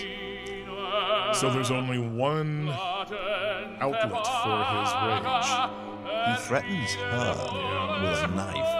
So 1.38 1.50
there's 1.50 1.70
only 1.70 1.98
one 1.98 2.68
outlet 3.80 4.26
for 4.42 4.64
his 4.74 4.92
rage. 5.06 5.91
He 6.26 6.36
threatens 6.46 6.94
her 6.94 7.34
with 8.02 8.22
a 8.22 8.34
knife. 8.34 8.72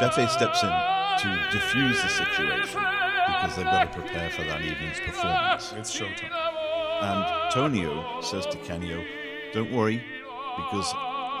Beppe 0.00 0.28
steps 0.28 0.62
in 0.62 0.70
to 1.18 1.48
diffuse 1.52 2.00
the 2.02 2.08
situation 2.08 2.80
because 3.26 3.56
they've 3.56 3.64
got 3.66 3.92
to 3.92 4.00
prepare 4.00 4.30
for 4.30 4.42
that 4.44 4.62
evening's 4.62 4.98
performance. 5.00 5.72
It's 5.76 5.94
showtime. 5.94 6.32
And 7.02 7.52
Tonio 7.52 8.20
says 8.22 8.46
to 8.46 8.56
Canio, 8.58 9.04
Don't 9.52 9.72
worry, 9.72 10.02
because 10.56 10.92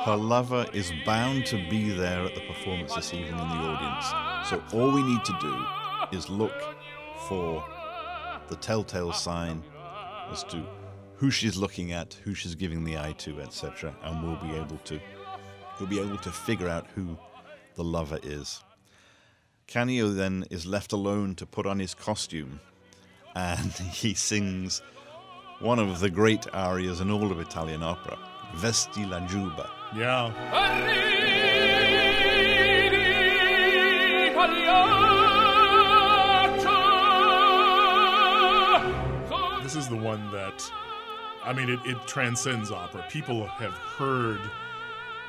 her 0.04 0.16
lover 0.16 0.66
is 0.72 0.92
bound 1.06 1.46
to 1.46 1.56
be 1.70 1.90
there 1.90 2.24
at 2.24 2.34
the 2.34 2.40
performance 2.42 2.94
this 2.94 3.14
evening 3.14 3.32
in 3.32 3.38
the 3.38 3.44
audience. 3.44 4.50
So 4.50 4.62
all 4.76 4.92
we 4.92 5.02
need 5.02 5.24
to 5.24 5.38
do 5.40 6.16
is 6.16 6.28
look 6.28 6.52
for 7.28 7.64
the 8.48 8.56
telltale 8.56 9.12
sign 9.12 9.62
as 10.30 10.44
to 10.44 10.66
who 11.22 11.30
she's 11.30 11.56
looking 11.56 11.92
at, 11.92 12.14
who 12.24 12.34
she's 12.34 12.56
giving 12.56 12.82
the 12.82 12.98
eye 12.98 13.12
to, 13.12 13.40
etc., 13.40 13.94
and 14.02 14.24
we'll 14.24 14.42
be 14.42 14.56
able 14.56 14.76
to 14.78 14.98
he'll 15.78 15.86
be 15.86 16.00
able 16.00 16.18
to 16.18 16.32
figure 16.32 16.68
out 16.68 16.84
who 16.96 17.16
the 17.76 17.84
lover 17.84 18.18
is. 18.24 18.60
Canio 19.68 20.08
then 20.08 20.44
is 20.50 20.66
left 20.66 20.92
alone 20.92 21.36
to 21.36 21.46
put 21.46 21.64
on 21.64 21.78
his 21.78 21.94
costume 21.94 22.58
and 23.36 23.70
he 23.92 24.14
sings 24.14 24.82
one 25.60 25.78
of 25.78 26.00
the 26.00 26.10
great 26.10 26.52
arias 26.52 27.00
in 27.00 27.08
all 27.08 27.30
of 27.30 27.38
Italian 27.38 27.84
opera, 27.84 28.18
Vesti 28.56 29.08
la 29.08 29.20
giubba. 29.28 29.70
Yeah. 29.96 30.32
This 39.62 39.76
is 39.76 39.88
the 39.88 39.96
one 39.96 40.28
that, 40.32 40.70
I 41.44 41.52
mean, 41.52 41.68
it, 41.68 41.80
it 41.84 42.06
transcends 42.06 42.70
opera. 42.70 43.04
People 43.08 43.46
have 43.46 43.72
heard 43.72 44.40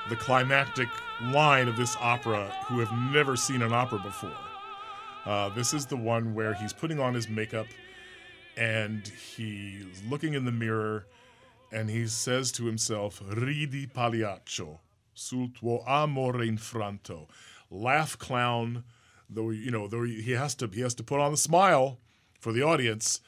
the 0.10 0.16
climactic 0.16 0.90
line 1.22 1.68
of 1.68 1.78
this 1.78 1.96
opera 2.00 2.54
who 2.68 2.80
have 2.80 2.92
never 3.12 3.36
seen 3.36 3.62
an 3.62 3.74
opera 3.74 4.00
before. 4.00 4.32
Uh, 5.26 5.50
this 5.50 5.74
is 5.74 5.86
the 5.86 5.96
one 5.96 6.34
where 6.34 6.54
he's 6.54 6.74
putting 6.74 7.00
on 7.00 7.14
his 7.14 7.30
makeup 7.30 7.68
and 8.58 9.08
he's 9.08 10.04
looking 10.10 10.34
in 10.34 10.46
the 10.46 10.52
mirror 10.52 11.08
and 11.72 11.90
he 11.90 12.06
says 12.06 12.52
to 12.52 12.66
himself, 12.66 13.22
Ridi 13.26 13.88
pagliaccio, 13.88 14.80
sul 15.14 15.50
tuo 15.60 15.84
amore 15.88 16.34
infranto. 16.34 17.28
Laugh, 17.72 18.18
clown. 18.20 18.84
Though 19.30 19.50
you 19.50 19.72
know, 19.72 19.88
though 19.88 20.04
he 20.04 20.32
has 20.32 20.54
to, 20.56 20.68
he 20.68 20.82
has 20.82 20.94
to 20.96 21.04
put 21.04 21.20
on 21.20 21.34
a 21.34 21.38
smile 21.38 21.98
for 22.40 22.52
the 22.52 22.62
audience. 22.62 23.22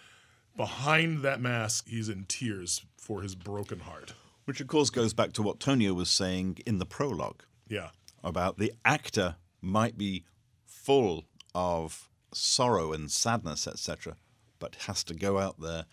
Behind 0.55 1.21
that 1.21 1.41
mask, 1.41 1.87
he's 1.89 2.09
in 2.09 2.25
tears 2.25 2.85
for 2.97 3.21
his 3.21 3.35
broken 3.35 3.79
heart. 3.79 4.13
Which, 4.45 4.61
of 4.61 4.67
course, 4.67 4.89
goes 4.89 5.13
back 5.13 5.33
to 5.33 5.41
what 5.41 5.59
Tonio 5.59 5.93
was 5.93 6.09
saying 6.09 6.59
in 6.65 6.77
the 6.77 6.85
prologue 6.85 7.43
Yeah, 7.67 7.89
about 8.23 8.57
the 8.57 8.73
actor 8.85 9.35
might 9.61 9.97
be 9.97 10.23
full 10.65 11.25
of 11.53 12.09
sorrow 12.33 12.93
and 12.93 13.09
sadness, 13.11 13.67
etc., 13.67 14.15
but 14.59 14.75
has 14.87 15.03
to 15.05 15.13
go 15.13 15.39
out 15.39 15.59
there 15.59 15.85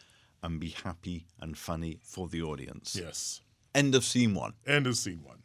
and 0.42 0.60
be 0.60 0.70
happy 0.70 1.26
and 1.40 1.56
funny 1.56 1.98
for 2.02 2.28
the 2.28 2.42
audience. 2.42 2.96
yes. 2.98 3.40
End 3.74 3.94
of 3.94 4.04
scene 4.04 4.34
one. 4.34 4.52
End 4.66 4.86
of 4.86 4.96
scene 4.96 5.22
one. 5.24 5.38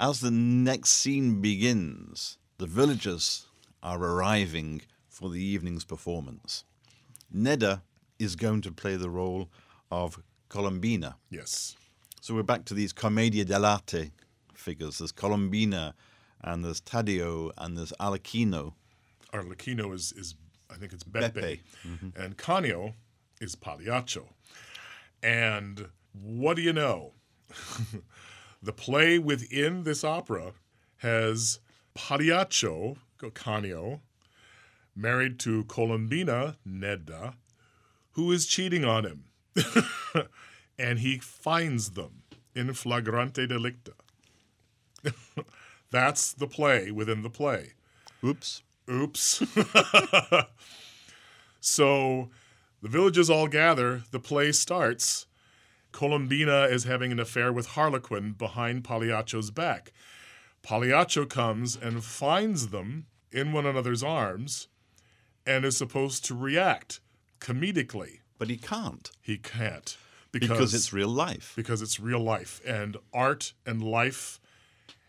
As 0.00 0.20
the 0.20 0.30
next 0.32 0.90
scene 0.90 1.40
begins, 1.40 2.36
the 2.58 2.66
villagers 2.66 3.46
are 3.82 3.98
arriving 4.02 4.82
for 5.08 5.30
the 5.30 5.40
evening's 5.42 5.84
performance. 5.84 6.64
Nedda 7.34 7.82
is 8.22 8.36
going 8.36 8.60
to 8.62 8.72
play 8.72 8.96
the 8.96 9.10
role 9.10 9.50
of 9.90 10.18
Colombina. 10.48 11.16
Yes, 11.30 11.76
So 12.20 12.34
we're 12.34 12.42
back 12.42 12.64
to 12.66 12.74
these 12.74 12.92
commedia 12.92 13.44
dell'arte 13.44 14.12
figures. 14.54 14.98
There's 14.98 15.12
Colombina, 15.12 15.94
and 16.42 16.64
there's 16.64 16.80
Taddeo, 16.80 17.50
and 17.58 17.76
there's 17.76 17.92
Alechino. 17.98 18.74
Arlecchino 19.32 19.94
is 19.94 20.12
is 20.12 20.34
I 20.70 20.76
think 20.76 20.92
it's 20.92 21.04
Beppe, 21.04 21.32
Beppe, 21.32 21.60
mm-hmm. 21.86 22.22
and 22.22 22.36
Canio 22.36 22.94
is 23.40 23.56
Pagliaccio. 23.56 24.24
And 25.22 25.88
what 26.12 26.56
do 26.56 26.62
you 26.62 26.72
know? 26.72 27.12
the 28.62 28.72
play 28.72 29.18
within 29.18 29.82
this 29.84 30.04
opera 30.04 30.52
has 30.98 31.60
Pagliaccio, 31.94 32.96
Canio, 33.34 34.00
married 34.94 35.38
to 35.40 35.64
Colombina, 35.64 36.56
Nedda, 36.66 37.34
who 38.12 38.30
is 38.32 38.46
cheating 38.46 38.84
on 38.84 39.04
him. 39.04 39.24
and 40.78 40.98
he 41.00 41.18
finds 41.18 41.90
them 41.90 42.22
in 42.54 42.72
flagrante 42.74 43.46
delicta. 43.46 43.92
That's 45.90 46.32
the 46.32 46.46
play 46.46 46.90
within 46.90 47.22
the 47.22 47.30
play. 47.30 47.72
Oops. 48.24 48.62
Oops. 48.90 49.42
so 51.60 52.30
the 52.80 52.88
villages 52.88 53.30
all 53.30 53.48
gather, 53.48 54.02
the 54.10 54.20
play 54.20 54.52
starts. 54.52 55.26
Colombina 55.92 56.64
is 56.70 56.84
having 56.84 57.12
an 57.12 57.20
affair 57.20 57.52
with 57.52 57.68
Harlequin 57.68 58.32
behind 58.32 58.84
Pagliaccio's 58.84 59.50
back. 59.50 59.92
Pagliaccio 60.62 61.28
comes 61.28 61.76
and 61.76 62.02
finds 62.02 62.68
them 62.68 63.06
in 63.30 63.52
one 63.52 63.66
another's 63.66 64.02
arms 64.02 64.68
and 65.46 65.64
is 65.64 65.76
supposed 65.76 66.24
to 66.24 66.34
react 66.34 67.00
comedically. 67.42 68.20
But 68.38 68.48
he 68.48 68.56
can't 68.56 69.10
He 69.20 69.36
can't 69.36 69.96
because 70.32 70.72
it's 70.74 70.92
real 70.92 71.08
life. 71.08 71.52
because 71.54 71.82
it's 71.82 72.00
real 72.00 72.20
life 72.20 72.60
and 72.66 72.96
art 73.12 73.52
and 73.66 73.82
life 73.82 74.40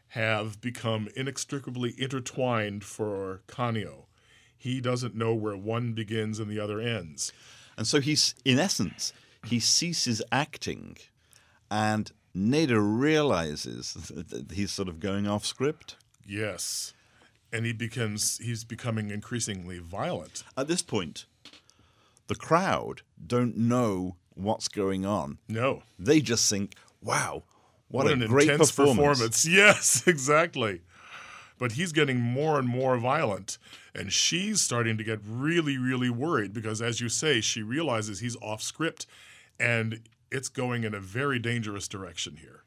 have 0.10 0.60
become 0.62 1.08
inextricably 1.16 1.96
intertwined 1.98 2.84
for 2.84 3.42
Canio. 3.48 4.06
He 4.56 4.80
doesn't 4.82 5.16
know 5.16 5.34
where 5.34 5.58
one 5.58 5.94
begins 5.94 6.40
and 6.40 6.50
the 6.52 6.60
other 6.60 6.80
ends. 6.80 7.32
And 7.78 7.88
so 7.88 8.00
he's, 8.00 8.36
in 8.46 8.60
essence, 8.60 9.14
he 9.46 9.60
ceases 9.60 10.22
acting, 10.32 10.98
and 11.72 12.12
Nedda 12.36 12.78
realizes 12.80 13.94
that 14.30 14.52
he's 14.52 14.72
sort 14.72 14.88
of 14.88 15.00
going 15.00 15.26
off 15.28 15.46
script. 15.46 15.96
Yes. 16.26 16.94
And 17.52 17.66
he 17.66 17.74
becomes 17.74 18.38
he's 18.38 18.64
becoming 18.64 19.10
increasingly 19.10 19.80
violent. 19.80 20.44
At 20.56 20.68
this 20.68 20.82
point, 20.84 21.26
the 22.28 22.36
crowd 22.36 23.02
don't 23.26 23.58
know 23.58 24.18
what's 24.34 24.68
going 24.68 25.06
on. 25.06 25.38
No. 25.48 25.84
They 26.00 26.20
just 26.22 26.50
think, 26.50 26.76
wow, 27.02 27.44
what, 27.88 28.06
What, 28.06 28.12
a 28.12 28.24
an 28.24 28.28
great 28.28 28.50
intense 28.50 28.72
performance. 28.72 29.46
Yes, 29.48 30.04
exactly. 30.08 30.82
But 31.60 31.74
he's 31.74 31.92
getting 31.92 32.20
more 32.20 32.58
and 32.58 32.68
more 32.68 32.98
violent. 32.98 33.58
And 33.94 34.12
she's 34.12 34.62
starting 34.62 34.98
to 34.98 35.04
get 35.04 35.20
really, 35.24 35.78
really 35.78 36.10
worried 36.10 36.52
because, 36.52 36.82
as 36.82 37.00
you 37.00 37.10
say, 37.10 37.42
she 37.42 37.62
realizes 37.62 38.20
he's 38.20 38.36
off 38.38 38.62
script 38.62 39.06
and 39.60 40.02
it's 40.32 40.50
going 40.50 40.84
in 40.84 40.96
a 40.96 41.00
very 41.00 41.38
dangerous 41.38 41.88
direction 41.88 42.38
here. 42.38 42.64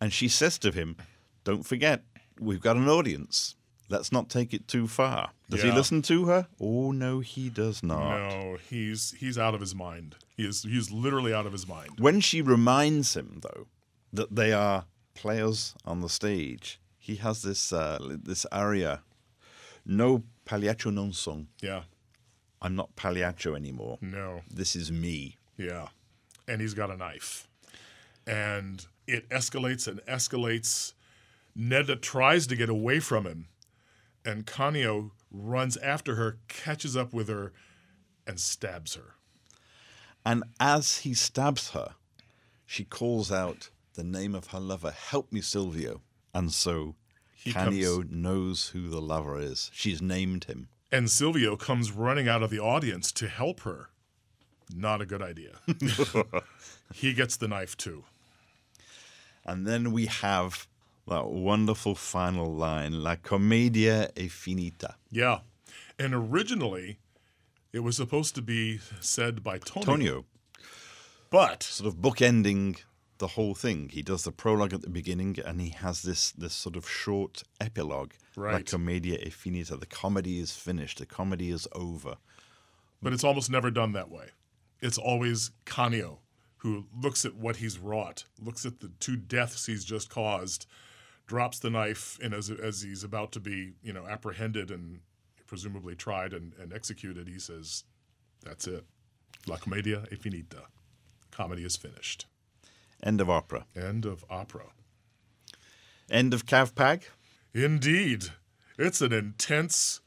And 0.00 0.12
she 0.12 0.28
says 0.28 0.58
to 0.58 0.70
him, 0.72 0.96
don't 1.44 1.62
forget, 1.62 2.02
we've 2.38 2.60
got 2.60 2.76
an 2.76 2.88
audience. 2.88 3.56
Let's 3.88 4.10
not 4.10 4.28
take 4.28 4.52
it 4.52 4.66
too 4.66 4.88
far. 4.88 5.30
Does 5.48 5.62
he 5.62 5.70
listen 5.70 6.02
to 6.02 6.26
her? 6.26 6.48
Oh, 6.60 6.90
no, 6.90 7.20
he 7.20 7.48
does 7.50 7.82
not. 7.82 8.18
No, 8.18 8.56
he's 8.68 9.12
he's 9.18 9.38
out 9.38 9.54
of 9.54 9.60
his 9.60 9.74
mind. 9.74 10.16
He 10.36 10.44
is 10.44 10.64
he's 10.64 10.90
literally 10.90 11.32
out 11.32 11.46
of 11.46 11.52
his 11.52 11.68
mind. 11.68 11.90
When 11.98 12.20
she 12.20 12.42
reminds 12.42 13.16
him, 13.16 13.40
though, 13.42 13.66
that 14.12 14.34
they 14.34 14.52
are 14.52 14.86
players 15.14 15.74
on 15.84 16.00
the 16.00 16.08
stage, 16.08 16.80
he 16.98 17.16
has 17.16 17.42
this 17.42 17.72
uh, 17.72 17.98
this 18.24 18.44
aria, 18.50 19.02
"No 19.84 20.24
Pagliaccio 20.46 20.92
non 20.92 21.12
son. 21.12 21.48
Yeah. 21.60 21.82
I'm 22.62 22.74
not 22.74 22.96
Pagliaccio 22.96 23.54
anymore. 23.54 23.98
No. 24.00 24.40
This 24.50 24.74
is 24.74 24.90
me. 24.90 25.36
Yeah. 25.58 25.88
And 26.48 26.60
he's 26.60 26.74
got 26.74 26.90
a 26.90 26.96
knife. 26.96 27.48
And 28.26 28.86
it 29.06 29.28
escalates 29.28 29.86
and 29.86 30.00
escalates. 30.06 30.94
Nedda 31.58 32.00
tries 32.00 32.46
to 32.46 32.56
get 32.56 32.68
away 32.68 33.00
from 33.00 33.26
him. 33.26 33.48
And 34.26 34.44
Canio 34.44 35.12
runs 35.30 35.76
after 35.78 36.16
her, 36.16 36.38
catches 36.48 36.96
up 36.96 37.12
with 37.12 37.28
her, 37.28 37.52
and 38.26 38.40
stabs 38.40 38.96
her. 38.96 39.14
And 40.24 40.42
as 40.58 40.98
he 40.98 41.14
stabs 41.14 41.70
her, 41.70 41.94
she 42.66 42.82
calls 42.84 43.30
out 43.30 43.70
the 43.94 44.02
name 44.02 44.34
of 44.34 44.48
her 44.48 44.58
lover. 44.58 44.90
Help 44.90 45.32
me, 45.32 45.40
Silvio. 45.40 46.02
And 46.34 46.52
so 46.52 46.96
He 47.34 47.52
Canio 47.52 48.02
knows 48.10 48.70
who 48.70 48.88
the 48.88 49.00
lover 49.00 49.38
is. 49.38 49.70
She's 49.72 50.02
named 50.02 50.44
him. 50.44 50.68
And 50.90 51.08
Silvio 51.08 51.56
comes 51.56 51.92
running 51.92 52.28
out 52.28 52.42
of 52.42 52.50
the 52.50 52.58
audience 52.58 53.12
to 53.12 53.28
help 53.28 53.60
her. 53.60 53.90
Not 54.74 55.00
a 55.00 55.06
good 55.06 55.22
idea. 55.22 55.52
he 56.94 57.12
gets 57.12 57.36
the 57.36 57.46
knife 57.46 57.76
too. 57.76 58.04
And 59.44 59.64
then 59.66 59.92
we 59.92 60.06
have 60.06 60.66
that 61.08 61.28
wonderful 61.28 61.94
final 61.94 62.52
line 62.54 63.02
La 63.02 63.16
commedia 63.16 64.08
è 64.14 64.28
finita. 64.28 64.94
Yeah. 65.10 65.40
And 65.98 66.14
originally, 66.14 66.98
it 67.72 67.80
was 67.80 67.96
supposed 67.96 68.34
to 68.34 68.42
be 68.42 68.80
said 69.00 69.42
by 69.42 69.58
Tonio. 69.58 69.84
Tonio, 69.84 70.24
But 71.30 71.62
sort 71.62 71.88
of 71.88 71.96
bookending 71.96 72.78
the 73.18 73.28
whole 73.28 73.54
thing. 73.54 73.88
He 73.92 74.02
does 74.02 74.24
the 74.24 74.32
prologue 74.32 74.74
at 74.74 74.82
the 74.82 74.90
beginning 74.90 75.38
and 75.44 75.60
he 75.60 75.70
has 75.70 76.02
this, 76.02 76.32
this 76.32 76.52
sort 76.52 76.76
of 76.76 76.88
short 76.88 77.42
epilogue. 77.60 78.12
Right. 78.36 78.52
La 78.52 78.60
commedia 78.60 79.16
è 79.18 79.30
finita. 79.30 79.78
The 79.78 79.86
comedy 79.86 80.38
is 80.38 80.52
finished. 80.52 80.98
The 80.98 81.06
comedy 81.06 81.50
is 81.50 81.66
over. 81.72 82.16
but 83.02 83.12
it's 83.12 83.24
almost 83.24 83.50
never 83.50 83.70
done 83.70 83.92
that 83.92 84.10
way. 84.10 84.26
It's 84.80 84.98
always 84.98 85.50
Canio 85.64 86.18
who 86.58 86.86
looks 87.00 87.24
at 87.24 87.34
what 87.36 87.56
he's 87.56 87.78
wrought, 87.78 88.24
looks 88.42 88.66
at 88.66 88.80
the 88.80 88.90
two 89.00 89.16
deaths 89.16 89.66
he's 89.66 89.84
just 89.84 90.10
caused, 90.10 90.66
drops 91.26 91.58
the 91.58 91.70
knife, 91.70 92.18
and 92.22 92.32
as, 92.32 92.50
as 92.50 92.82
he's 92.82 93.04
about 93.04 93.32
to 93.32 93.40
be, 93.40 93.74
you 93.82 93.92
know, 93.92 94.06
apprehended 94.06 94.70
and 94.70 95.00
presumably 95.46 95.94
tried 95.94 96.32
and, 96.32 96.52
and 96.60 96.72
executed, 96.72 97.28
he 97.28 97.38
says, 97.38 97.84
"That's 98.44 98.66
it. 98.66 98.84
La 99.46 99.56
commedia 99.56 100.06
è 100.10 100.16
finita. 100.16 100.66
Comedy 101.30 101.64
is 101.64 101.76
finished." 101.76 102.26
End 103.02 103.20
of 103.20 103.28
opera. 103.28 103.66
End 103.74 104.06
of 104.06 104.24
opera. 104.30 104.72
End 106.08 106.32
of 106.32 106.46
Cavpag? 106.46 107.02
Indeed. 107.52 108.30
It's 108.78 109.00
an 109.00 109.12
intense 109.12 110.00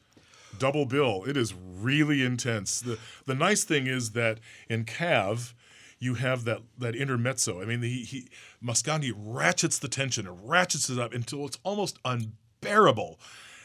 double 0.57 0.85
bill. 0.85 1.23
It 1.25 1.37
is 1.37 1.53
really 1.53 2.23
intense. 2.23 2.79
The 2.81 2.97
the 3.25 3.35
nice 3.35 3.63
thing 3.63 3.87
is 3.87 4.11
that 4.11 4.39
in 4.69 4.85
Cav, 4.85 5.53
you 5.99 6.15
have 6.15 6.45
that 6.45 6.61
that 6.77 6.95
intermezzo. 6.95 7.61
I 7.61 7.65
mean, 7.65 7.81
he, 7.81 8.03
he 8.03 8.29
Mascagni 8.63 9.13
ratchets 9.15 9.79
the 9.79 9.87
tension 9.87 10.27
and 10.27 10.49
ratchets 10.49 10.89
it 10.89 10.97
up 10.97 11.13
until 11.13 11.45
it's 11.45 11.59
almost 11.63 11.99
unbearable. 12.05 13.19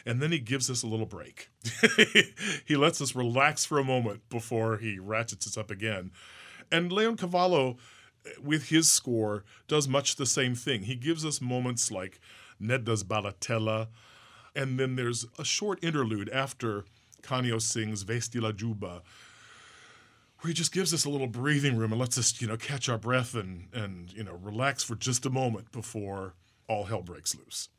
And 0.06 0.20
then 0.20 0.32
he 0.32 0.38
gives 0.38 0.68
us 0.68 0.82
a 0.82 0.86
little 0.86 1.06
break. 1.06 1.48
he 2.66 2.76
lets 2.76 3.00
us 3.00 3.14
relax 3.14 3.64
for 3.64 3.78
a 3.78 3.84
moment 3.84 4.28
before 4.28 4.76
he 4.76 4.98
ratchets 4.98 5.46
us 5.46 5.56
up 5.56 5.70
again. 5.70 6.10
And 6.70 6.90
Leoncavallo, 6.90 7.78
eh, 8.26 8.30
with 8.42 8.68
his 8.68 8.92
score, 8.92 9.44
does 9.66 9.88
much 9.88 10.16
the 10.16 10.26
same 10.26 10.54
thing. 10.54 10.82
He 10.82 10.94
gives 10.94 11.24
us 11.24 11.40
moments 11.40 11.90
like 11.90 12.20
Nedda's 12.60 13.02
Ballatella, 13.02 13.88
and 14.54 14.78
then 14.78 14.96
there's 14.96 15.24
a 15.38 15.44
short 15.44 15.82
interlude 15.82 16.28
after 16.28 16.84
Canio 17.22 17.58
sings 17.58 18.04
Vesti 18.04 18.40
la 18.40 18.52
Giubba, 18.52 19.00
where 20.44 20.50
he 20.50 20.54
just 20.54 20.72
gives 20.72 20.92
us 20.92 21.06
a 21.06 21.08
little 21.08 21.26
breathing 21.26 21.74
room 21.74 21.90
and 21.90 21.98
lets 21.98 22.18
us, 22.18 22.38
you 22.38 22.46
know, 22.46 22.58
catch 22.58 22.90
our 22.90 22.98
breath 22.98 23.34
and, 23.34 23.68
and 23.72 24.12
you 24.12 24.22
know, 24.22 24.38
relax 24.42 24.84
for 24.84 24.94
just 24.94 25.24
a 25.24 25.30
moment 25.30 25.72
before 25.72 26.34
all 26.68 26.84
hell 26.84 27.00
breaks 27.00 27.34
loose. 27.34 27.70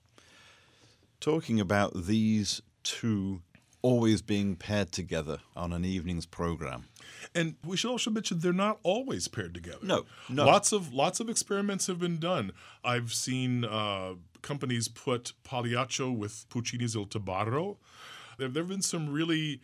Talking 1.20 1.60
about 1.60 1.94
these 2.06 2.64
two 2.82 3.44
always 3.84 4.24
being 4.24 4.56
paired 4.56 4.92
together 4.92 5.42
on 5.56 5.74
an 5.74 5.86
evening's 5.86 6.26
program. 6.26 6.86
And 7.36 7.56
we 7.64 7.78
should 7.78 7.92
also 7.92 8.10
mention 8.10 8.40
they're 8.40 8.52
not 8.52 8.80
always 8.82 9.28
paired 9.28 9.54
together. 9.54 9.86
No, 9.86 10.06
no. 10.28 10.44
Lots 10.44 10.72
of 10.72 10.92
lots 10.92 11.20
of 11.20 11.30
experiments 11.30 11.86
have 11.86 12.00
been 12.00 12.18
done. 12.18 12.52
I've 12.84 13.14
seen 13.14 13.64
uh, 13.64 14.16
companies 14.42 14.88
put 14.88 15.34
Pagliaccio 15.44 16.18
with 16.18 16.50
Puccini's 16.50 16.96
Il 16.96 17.06
Tabarro. 17.06 17.78
There, 18.40 18.48
there 18.48 18.64
have 18.64 18.70
been 18.70 18.82
some 18.82 19.14
really 19.14 19.62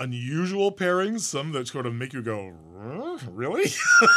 unusual 0.00 0.72
pairings, 0.72 1.20
some 1.20 1.52
that 1.52 1.68
sort 1.68 1.86
of 1.86 1.94
make 1.94 2.12
you 2.12 2.22
go, 2.22 2.54
really? 3.28 3.70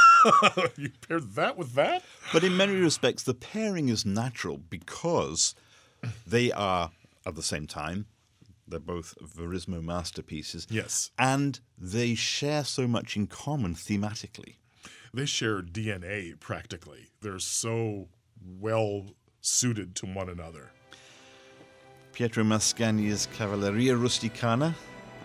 you 0.78 0.90
paired 1.08 1.36
that 1.36 1.58
with 1.58 1.74
that? 1.74 2.04
But 2.32 2.44
in 2.44 2.58
many 2.58 2.76
respects, 2.76 3.24
the 3.24 3.34
pairing 3.34 3.90
is 3.90 4.06
natural 4.06 4.58
because 4.58 5.54
they 6.26 6.52
are, 6.52 6.92
at 7.26 7.36
the 7.36 7.44
same 7.44 7.68
time, 7.68 8.08
they're 8.68 8.80
both 8.80 9.16
Verismo 9.22 9.84
masterpieces. 9.84 10.66
Yes. 10.70 11.12
And 11.20 11.60
they 11.78 12.16
share 12.16 12.64
so 12.64 12.88
much 12.88 13.18
in 13.18 13.28
common 13.28 13.76
thematically. 13.76 14.56
They 15.14 15.26
share 15.26 15.62
DNA 15.62 16.40
practically. 16.40 17.10
They're 17.22 17.40
so 17.40 18.08
well 18.42 19.12
suited 19.42 19.96
to 19.98 20.06
one 20.06 20.30
another. 20.30 20.72
Pietro 22.14 22.44
Mascagni's 22.44 23.28
Cavalleria 23.38 23.96
Rusticana 23.96 24.76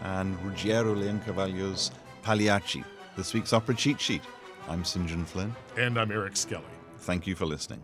and 0.03 0.39
Ruggero 0.39 0.95
Leoncavallo's 0.97 1.91
Pagliacci, 2.23 2.85
this 3.17 3.35
week's 3.35 3.53
opera 3.53 3.75
cheat 3.75 4.01
sheet. 4.01 4.23
I'm 4.69 4.85
St. 4.85 5.07
John 5.07 5.25
Flynn. 5.25 5.55
And 5.77 5.99
I'm 5.99 6.11
Eric 6.11 6.37
Skelly. 6.37 6.65
Thank 6.99 7.27
you 7.27 7.35
for 7.35 7.47
listening. 7.47 7.81